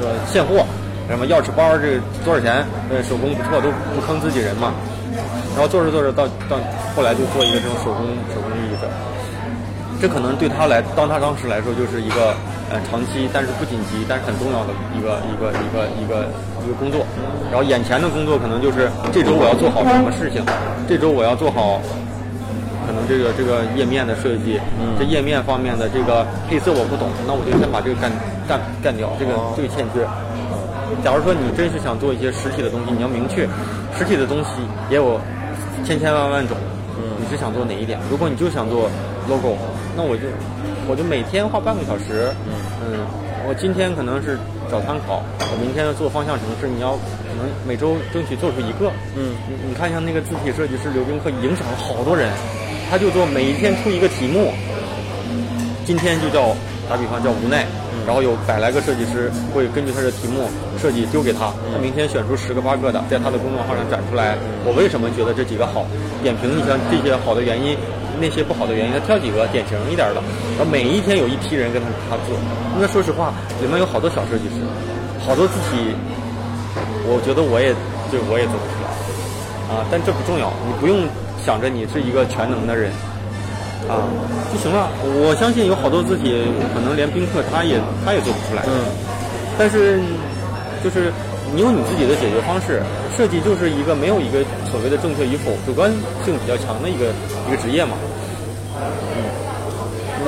[0.01, 0.65] 说现货，
[1.09, 2.65] 什么钥匙包这多少钱？
[2.89, 4.73] 呃，手工不错，都不坑自己人嘛。
[5.53, 6.57] 然后做着做着到到
[6.95, 8.87] 后来就做一个这种手工手工艺的，
[10.01, 12.33] 这可能对他来，当他当时来说就是一个。
[12.69, 16.27] 呃，长期但是不紧急，但是很重要的一个一个一个一个
[16.65, 16.99] 一个工作。
[17.49, 20.43] 然后眼前的工作可能就是这周我要做好什么事情，
[20.85, 21.79] 这周我要做好
[22.85, 24.59] 可能这个这个页面的设计，
[24.99, 28.11] 这页面方面的这个配色我不懂，那我就先把这个干
[28.49, 30.03] 干干掉，这个这个欠缺。
[31.03, 33.47] 假如说你真是想做一些实体的东西，你要明确
[33.97, 34.49] 实体的东西
[34.89, 35.19] 也有
[35.85, 36.57] 千千万万种，
[37.19, 37.99] 你是想做哪一点？
[38.09, 38.89] 如果你就想做
[39.29, 39.57] logo，
[39.95, 40.23] 那我就。
[40.89, 42.31] 我就每天花半个小时，
[42.79, 43.03] 嗯，
[43.43, 44.39] 我今天可能是
[44.71, 45.21] 找参考，
[45.51, 46.95] 我明天要做方向城市，你要
[47.27, 48.87] 可能每周争取做出一个，
[49.19, 52.31] 嗯，你你看像那个字体设计师刘冰克影响了好多人，
[52.89, 54.55] 他就做每一天出一个题目，
[55.83, 56.55] 今天就叫
[56.87, 57.67] 打比方叫无奈，
[58.07, 60.47] 然后有百来个设计师会根据他的题目
[60.79, 65.85] 设计丢给他，他明天选出十个八个的，在他的公众号上展出来，我为什么觉得这几个好，
[66.23, 67.77] 点评一下这些好的原因。
[68.19, 70.17] 那些不好的原因，他挑几个典型一点的，
[70.57, 72.33] 然后每一天有一批人跟他他做。
[72.81, 73.31] 那说实话，
[73.61, 74.65] 里面有好多小设计师，
[75.21, 75.93] 好多字体，
[77.05, 77.69] 我觉得我也
[78.09, 78.89] 就我也做不出来
[79.69, 79.85] 啊。
[79.91, 81.05] 但这不重要，你不用
[81.45, 82.89] 想着你是一个全能的人
[83.89, 84.03] 啊
[84.53, 84.89] 就行了。
[85.03, 88.63] 我相信有好多字体，可能连宾客他也他也做不出来。
[88.67, 88.85] 嗯。
[89.57, 89.99] 但是
[90.83, 91.11] 就是。
[91.55, 92.83] 你有你自己的解决方式，
[93.15, 95.89] 设计就是一个没有一个所谓的正确与否，主观
[96.25, 97.05] 性比较强的一个
[97.47, 97.95] 一个职业嘛。
[98.75, 99.23] 嗯，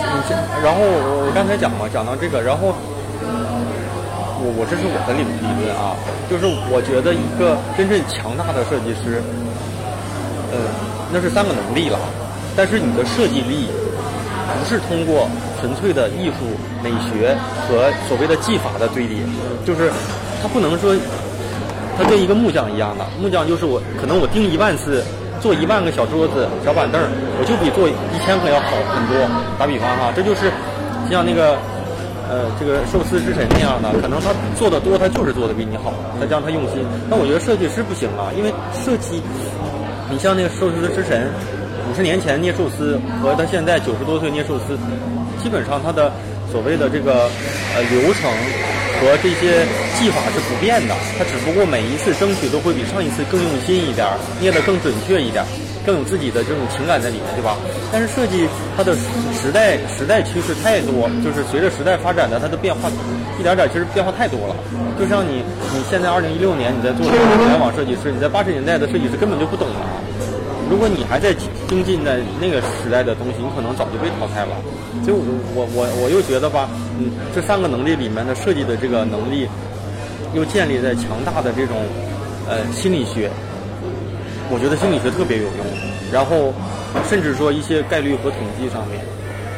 [0.64, 2.72] 然后我我刚才讲嘛，讲到这个，然后
[4.40, 5.92] 我我这是我的理理论啊，
[6.30, 9.20] 就是我觉得一个真正强大的设计师，
[10.56, 10.56] 嗯，
[11.12, 11.98] 那是三个能力了，
[12.56, 13.68] 但是你的设计力
[14.58, 15.28] 不是通过。
[15.60, 17.36] 纯粹的艺术美学
[17.68, 19.18] 和所谓的技法的堆叠，
[19.62, 19.92] 就是
[20.40, 20.96] 它不能说
[21.98, 25.04] 它跟一个木匠一样的，木匠就是我可能我钉一万次，
[25.38, 26.98] 做一万个小桌子、小板凳，
[27.36, 29.20] 我就比做一千个要好很多。
[29.58, 30.50] 打比方哈，这就是
[31.10, 31.58] 像那个
[32.24, 36.80] 呃这个寿司之神那样的，可能他做的多，他就是做的比你好，再加上他用心。
[37.04, 39.20] 那我觉得设计师不行啊，因为设计，
[40.10, 41.30] 你像那个寿司之神，
[41.90, 44.76] 五十年前捏寿司和他现在九十多岁捏寿司。
[45.42, 46.12] 基本上他的
[46.52, 47.30] 所谓的这个
[47.74, 48.28] 呃流程
[49.00, 49.64] 和这些
[49.96, 54.06] 技法是不变的，他只不过每一次争取都会比上一次更用心一点，
[54.38, 55.42] 捏得更准确一点，
[55.90, 57.56] 更更有自己的这种情感在里面，对吧？
[57.90, 58.94] 但是设计它的
[59.34, 62.88] 时代时代趋势太多，就是随着时代发展的它的变化
[63.40, 64.54] 一点点，其实变化太多了。
[65.00, 65.42] 就像你
[65.74, 69.74] 你现在二零一六年你在做互联网设计师，你在八十年代的设计师根本就不懂了。
[70.70, 71.34] 如果你还在
[71.66, 74.54] 精进在那个时代的东西，你可能早就被淘汰了。
[75.02, 75.16] 所以，
[75.56, 76.70] 我我我又觉得吧，
[77.00, 79.48] 嗯，这三个能力里面的设计的这个能力，
[80.38, 81.82] 又建立在强大的这种
[82.46, 83.28] 呃心理学，
[84.50, 85.62] 我觉得心理学特别有用。
[86.12, 86.52] 然后，
[87.08, 88.98] 甚至说一些概率和统计上面，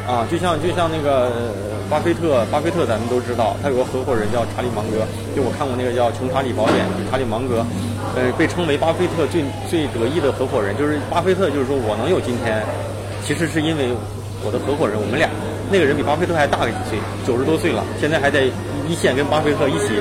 [0.05, 1.49] 啊，就像就像那个
[1.89, 5.01] 巴菲特，巴菲特咱们都知道，他有个合伙人叫查理芒格，
[5.35, 7.65] 就我看过那个叫《穷查理宝典》，查理芒格，
[8.13, 12.61] 呃，被称为巴菲特最最得意的合伙人，就是巴菲特就是说我能有今天，
[13.25, 13.89] 其实是因为
[14.45, 15.27] 我的合伙人，我们俩，
[15.73, 18.43] 那个人比巴菲特还大个几岁，九十多岁了，现在还在
[18.87, 19.97] 一线跟巴菲特一起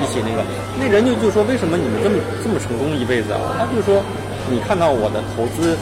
[0.00, 0.42] 一起那个，
[0.80, 3.54] 那人就就说为什么你们这么这么成功一辈子啊？
[3.60, 4.02] 他就说。
[4.50, 5.76] 你看到我的投资，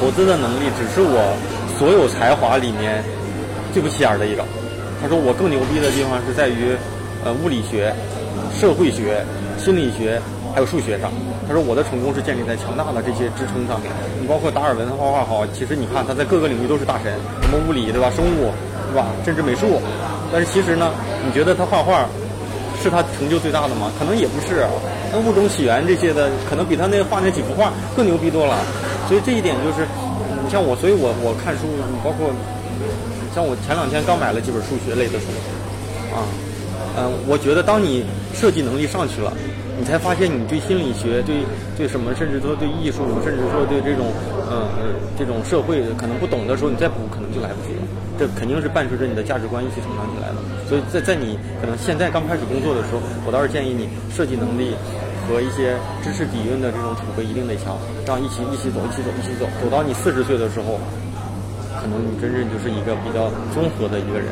[0.00, 1.36] 投资的能力只是我
[1.76, 3.04] 所有才华里面
[3.74, 4.42] 最不起眼的一个。
[5.02, 6.72] 他说我更牛逼的地方是在于，
[7.24, 7.92] 呃，物理学、
[8.58, 9.22] 社会学、
[9.58, 10.18] 心理学
[10.58, 11.08] 还有数学上。
[11.46, 13.86] 他说我的成功是建立在强大的这些支撑上面。
[14.20, 18.50] 你包括达尔文画画好，其实你看他在各个领域都是大神，什么物理对吧，生物
[18.90, 19.78] 对吧，甚至美术。
[20.32, 20.90] 但是其实呢，
[21.24, 22.04] 你觉得他画画？
[22.82, 23.90] 是他成就最大的吗？
[23.98, 24.66] 可能也不是。
[25.12, 28.58] 那物种起源这些的，可能比他那画那几幅画更牛逼多了。
[29.06, 29.86] 所以这一点就是，
[30.42, 32.30] 你像我，所以我我看书，你包括
[33.32, 35.26] 像我前两天刚买了几本数学类的书，
[36.14, 36.26] 啊，
[36.98, 38.04] 嗯，我觉得当你
[38.34, 39.32] 设计能力上去了。
[39.78, 44.10] 你才发现，你对心理学、对对什么，甚至说对艺术，甚至说对这种，
[44.50, 44.66] 呃，
[45.16, 47.82] 这种社会可能不懂的时候，你再补可能就来不及了。
[48.18, 50.42] 这肯定是伴随着你的价值观一起成长起来的。
[50.68, 54.74] 所以在在你可能现在刚开始工作的时候，我倒是建议你设计能力
[55.30, 60.80] 和一些知识底蕴的这种储备一定得强，这样一起一起走，一起走，一起走，走到你四十岁的时候。
[61.78, 64.26] 可能你真正就是一个比较综合的一个人，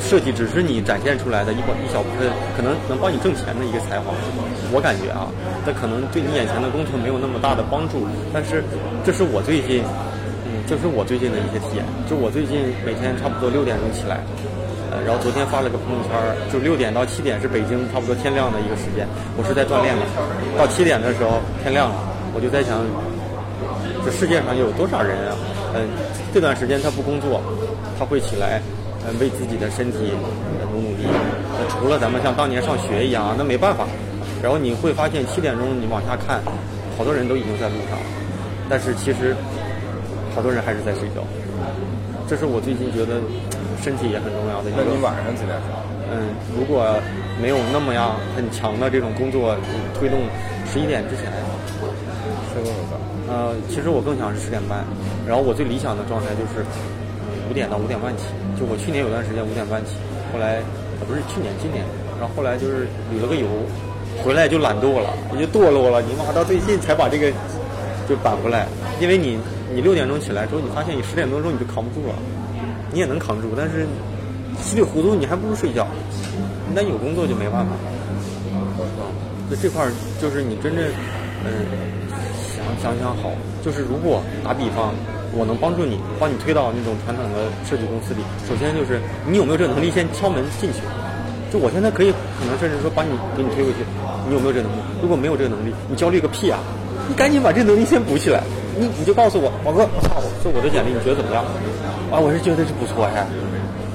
[0.00, 4.12] 设计只是你展现出来的一部一小部分，可能能帮你挣钱的一个才华。
[4.72, 5.28] 我感觉啊，
[5.66, 8.64] 那可能对你眼前的工作没有那么大的帮助，但是
[9.04, 9.84] 这是我最近，
[10.48, 11.84] 嗯，就是我最近的一些体验。
[12.08, 14.24] 就我最近每天差不多六点钟起来，
[14.88, 16.16] 呃，然后昨天发了个朋友圈，
[16.48, 19.04] 就六点到七点是北京差不多天亮的一个时间，
[19.36, 20.02] 我是在锻炼的。
[20.56, 21.94] 到七点的时候天亮了，
[22.32, 22.80] 我就在想，
[24.04, 25.36] 这世界上有多少人啊？
[25.74, 25.88] 嗯，
[26.34, 27.40] 这段时间他不工作，
[27.98, 28.60] 他会起来，
[29.06, 30.12] 嗯，为自己的身体
[30.72, 31.04] 努努力。
[31.58, 33.86] 那除了咱们像当年上学一样，那没办法。
[34.42, 36.42] 然后你会发现七点钟你往下看，
[36.98, 37.96] 好多人都已经在路上，
[38.68, 39.36] 但是其实
[40.34, 41.22] 好多人还是在睡觉。
[42.28, 43.20] 这是我最近觉得
[43.82, 44.70] 身体也很重要的。
[44.74, 45.70] 那你晚上几点睡？
[46.10, 46.92] 嗯，如果
[47.40, 49.56] 没有那么样很强的这种工作
[49.98, 50.20] 推动，
[50.66, 51.30] 十一点之前？
[53.32, 54.84] 呃，其实我更想是十点半，
[55.26, 56.60] 然后我最理想的状态就是
[57.48, 58.28] 五点到五点半起。
[58.60, 59.96] 就我去年有段时间五点半起，
[60.28, 60.60] 后来
[61.08, 61.80] 不是去年今年，
[62.20, 63.48] 然后后来就是旅了个游，
[64.20, 66.04] 回来就懒惰了，也就堕落了。
[66.04, 67.32] 你妈到最近才把这个
[68.06, 68.68] 就扳回来，
[69.00, 69.40] 因为你
[69.72, 72.14] 你六点钟起来之后，你发现你十点多钟你就扛不住了，
[72.92, 73.88] 你也能扛住，但是
[74.60, 75.88] 稀里糊涂你还不如睡觉。
[76.76, 77.80] 那有工作就没办法了。
[79.48, 80.84] 就这块儿就是你真正
[81.44, 82.01] 嗯。
[82.80, 83.32] 想想好，
[83.64, 84.94] 就是如果打比方，
[85.34, 88.22] 我能帮助你，帮你推到那种传统的设计公司里。
[88.48, 90.80] 首先就是你有没有这个能力，先敲门进去。
[91.52, 93.84] 就我现在可以，可能甚至说把你给你推回去，
[94.28, 94.80] 你有没有这能力？
[95.02, 96.58] 如果没有这个能力，你焦虑个屁啊！
[97.08, 98.40] 你赶紧把这能力先补起来。
[98.78, 101.44] 你你就告诉我，宝哥，我操这我的简历你觉得怎么样？
[102.08, 103.26] 啊，我是觉得是不错呀。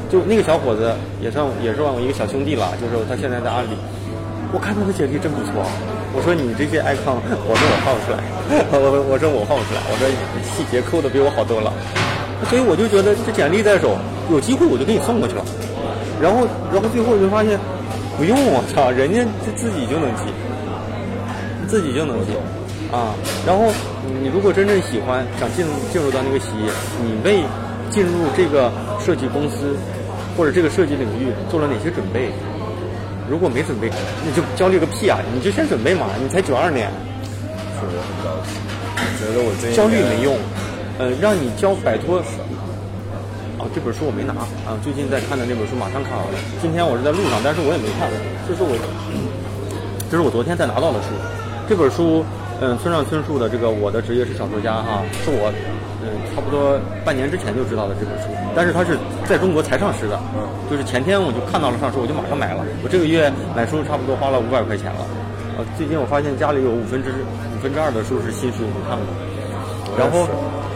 [0.08, 3.74] 就那个小伙子也算也算我一个小兄弟了，就是他现在在阿里，
[4.54, 5.66] 我看他的简历真不错。
[6.14, 8.24] 我说你这些 icon，我说我画不出来，
[8.72, 8.80] 我
[9.12, 10.08] 我说我画不出来，我说
[10.44, 11.72] 细节抠的比我好多了，
[12.50, 13.98] 所以我就觉得这简历在手，
[14.32, 15.44] 有机会我就给你送过去了，
[16.20, 17.60] 然后然后最后就发现
[18.18, 19.22] 不用我操，人家
[19.56, 20.24] 自己就能记，
[21.68, 22.34] 自己就能记
[22.90, 23.14] 啊，
[23.46, 23.70] 然后
[24.24, 26.72] 你如果真正喜欢，想进进入到那个企业，
[27.04, 27.44] 你为
[27.92, 29.76] 进入这个设计公司
[30.36, 32.32] 或者这个设计领域做了哪些准备？
[33.30, 33.92] 如果没准备，
[34.26, 35.20] 你就焦虑个屁啊！
[35.34, 36.90] 你就先准备嘛，你才九二年。
[37.76, 38.56] 是我很着急，
[39.20, 40.38] 觉得我这焦虑没用。
[40.98, 42.24] 呃，让你焦摆脱。
[43.60, 44.34] 哦，这本书我没拿
[44.66, 46.40] 啊，最近在看的那本书马上看完了。
[46.62, 48.10] 今天我是在路上，但是我也没看。
[48.48, 48.74] 这是我，
[50.10, 51.10] 这是我昨天才拿到的书。
[51.68, 52.24] 这本书，
[52.62, 55.52] 嗯，村上春树的这个《我的职业是小说家》哈，是我。
[56.08, 58.98] 嗯，差不多半年之前就知道的这本书，但是它是
[59.28, 60.18] 在中国才上市的。
[60.34, 62.64] 嗯，就是前天我就看到了上市，我就马上买了。
[62.84, 65.06] 我这个月买书差不多花了五百块钱了。
[65.58, 69.06] 呃，最近我发现家里有五分之五分之二的书是新书，没看过。
[69.90, 70.28] 我然后，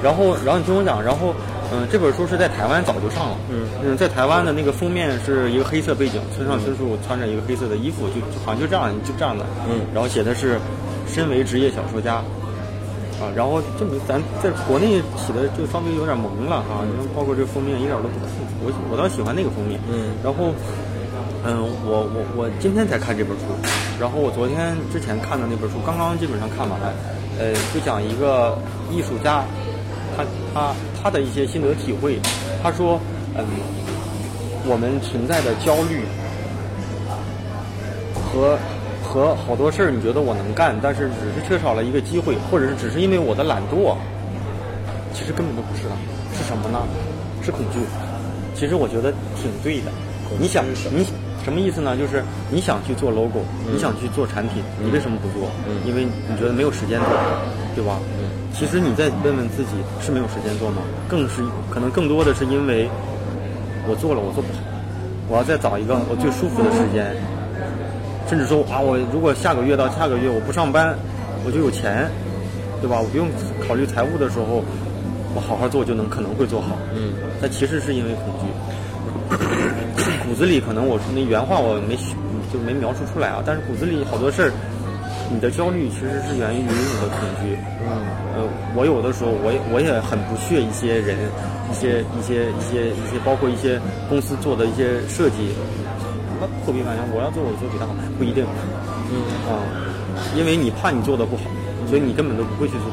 [0.02, 1.36] 然后，然后你听我讲，然后，
[1.72, 10.58] 嗯，这本书是在台湾早就上了，嗯嗯，在台湾的那个封面是一个黑色背景，村上春树穿着一个黑色的衣服，就就好像就这样，就这样的，嗯然后写的是
[11.06, 12.24] 身为职业小说家。
[13.22, 18.26] 啊，然后这么咱在国内起的就稍微有点萌了哈、你看包括这个封面一点都不酷，
[18.66, 19.80] 我我倒喜欢那个封面。
[19.92, 20.50] 嗯然后，
[21.46, 23.46] 嗯，我我我今天才看这本书，
[24.00, 26.80] 然后我昨天之前看的那本书刚刚基本上看完，
[27.38, 28.58] 呃，就讲一个
[28.90, 29.46] 艺术家，
[30.18, 32.20] 他他他的一些心得体会。
[32.64, 33.00] 他说，
[33.38, 33.46] 嗯，
[34.66, 36.06] 我们存在的焦虑
[38.14, 38.58] 和
[39.12, 43.92] 和好多事儿，你觉得我能干，但是只是缺少了一个机会，或者是只是因为我的懒惰，
[45.14, 45.96] 其实根本都不是的，
[46.32, 46.80] 是什么呢？
[47.44, 47.80] 是恐惧。
[48.56, 49.92] 其实我觉得挺对的。
[50.40, 50.74] 你想，你
[51.44, 51.98] 什么意思呢？
[51.98, 55.52] 就是你想去做 logo，、你想去做产品，你为什么不做？
[55.86, 57.10] 因为你觉得没有时间做，
[57.76, 58.00] 对吧？
[58.56, 60.78] 其实你再问问自己，是没有时间做吗？
[61.10, 62.88] 更是可能更多的是因为
[63.90, 64.60] 我做了，我做不好，
[65.28, 67.12] 我要再找一个我最舒服的时间，
[68.32, 70.96] 甚至说啊，我如果下个月到下个月我不上班，
[71.46, 72.08] 我就有钱，
[72.80, 72.96] 对吧？
[72.98, 73.28] 我不用
[73.68, 74.64] 考虑财务的时候，
[75.36, 76.78] 我好好做就能可能会做好。
[76.96, 77.12] 嗯，
[77.42, 78.48] 但其实是因为恐惧，
[80.24, 81.98] 骨子里可能我那原话我没
[82.54, 84.52] 就没描述出来啊，但是骨子里好多事儿，
[85.30, 86.72] 你的焦虑其实是源于你
[87.04, 87.60] 的恐惧。
[87.84, 88.00] 嗯
[88.40, 88.48] 呃，
[88.80, 91.20] 我有的时候我也我也很不屑一些人，
[91.68, 93.76] 一些一些一些一些，包括一些
[94.08, 95.52] 公司做的一些设计，
[96.72, 98.46] 那破冰反正我要做我做比他好，不一定。
[99.12, 99.60] 嗯啊，
[100.36, 101.44] 因为你怕你做的不好，
[101.88, 102.88] 所以你根本都不会去做。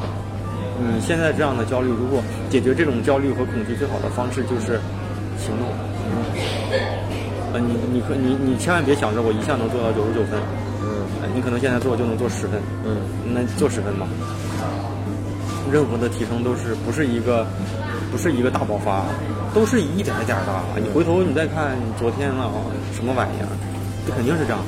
[0.83, 4.81] 你现在这样的焦虑，如果解决这种焦虑和恐惧，最好的方式就是
[5.39, 5.67] 行动。
[7.55, 10.39] 呃，你你可你你千万别想着我一下能做到九十九分，
[10.83, 12.99] 嗯你可能现在做就能做十分，嗯
[13.33, 14.07] 那做十分吧。
[15.71, 17.47] 任何的提升都是不是一个
[18.11, 19.05] 不是一个大爆发，
[19.55, 20.81] 都是一点一点儿的。
[20.81, 22.63] 你回头你再看昨天了啊
[22.95, 23.49] 什么玩意儿，
[24.07, 24.61] 这肯定是这样。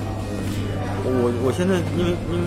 [1.04, 2.44] 我我现在因为因为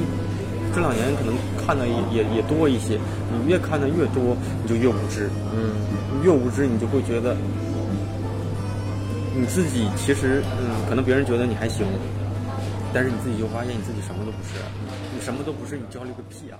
[0.73, 2.99] 这两年可能看的也也也多一些，
[3.31, 5.29] 你越看的越多，你就越无知。
[5.53, 5.73] 嗯
[6.23, 7.35] 越无知，你就会觉得
[9.35, 11.85] 你自己其实，嗯，可能别人觉得你还行，
[12.93, 14.61] 但是你自己就发现你自己什么都不是，
[15.13, 16.55] 你什么都不是，你焦虑个屁啊！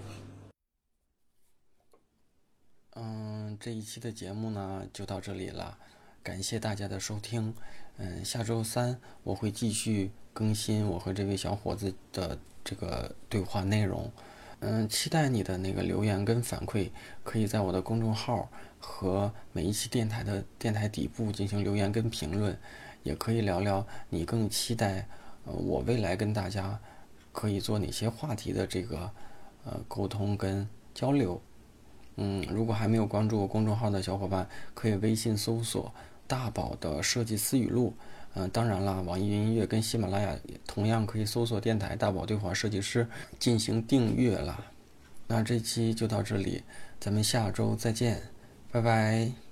[3.60, 5.78] 这一期的节目呢就到这里了，
[6.22, 7.54] 感谢大家的收听。
[7.98, 14.12] 嗯，下周三我会继续更新我和这位小伙子的这个对话内容。
[14.60, 16.90] 嗯，期待你的那个留言跟反馈，
[17.24, 18.50] 可以在我的公众号
[18.80, 22.58] 和每一期电台的电台底部进行留言跟评论，
[23.04, 25.08] 也可以聊聊你更期待
[25.46, 26.80] 呃我未来跟大家
[27.32, 29.12] 可以做哪些话题的这个
[29.66, 31.42] 呃沟通跟交流。
[32.16, 35.92] 嗯，如果还没有关注公众号的小伙伴，可以微信搜索
[36.28, 37.94] “大宝的设计思语录”。
[38.36, 43.08] 嗯、当然啦，网易云音乐跟喜马拉雅也同样可以搜索电台“大宝对话设计师”
[43.38, 44.60] 进行订阅啦。
[45.28, 46.64] 那这期就到这里，
[47.00, 48.22] 咱们下周再见，
[48.72, 49.43] 拜拜。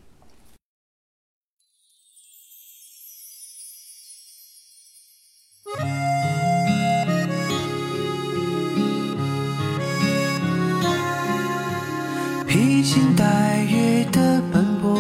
[12.93, 14.99] 星戴月的奔波，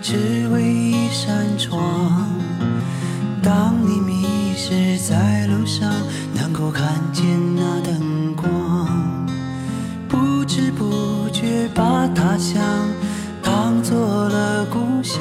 [0.00, 2.30] 只为一扇窗。
[3.42, 5.92] 当你迷失在路上，
[6.32, 8.46] 能够看见那灯光，
[10.08, 12.62] 不知不觉把他乡
[13.42, 13.98] 当做
[14.28, 15.20] 了故乡。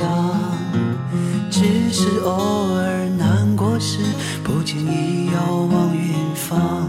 [1.49, 3.97] 只是偶尔难过时，
[4.43, 6.86] 不经意遥望远方，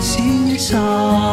[0.00, 1.27] 心上。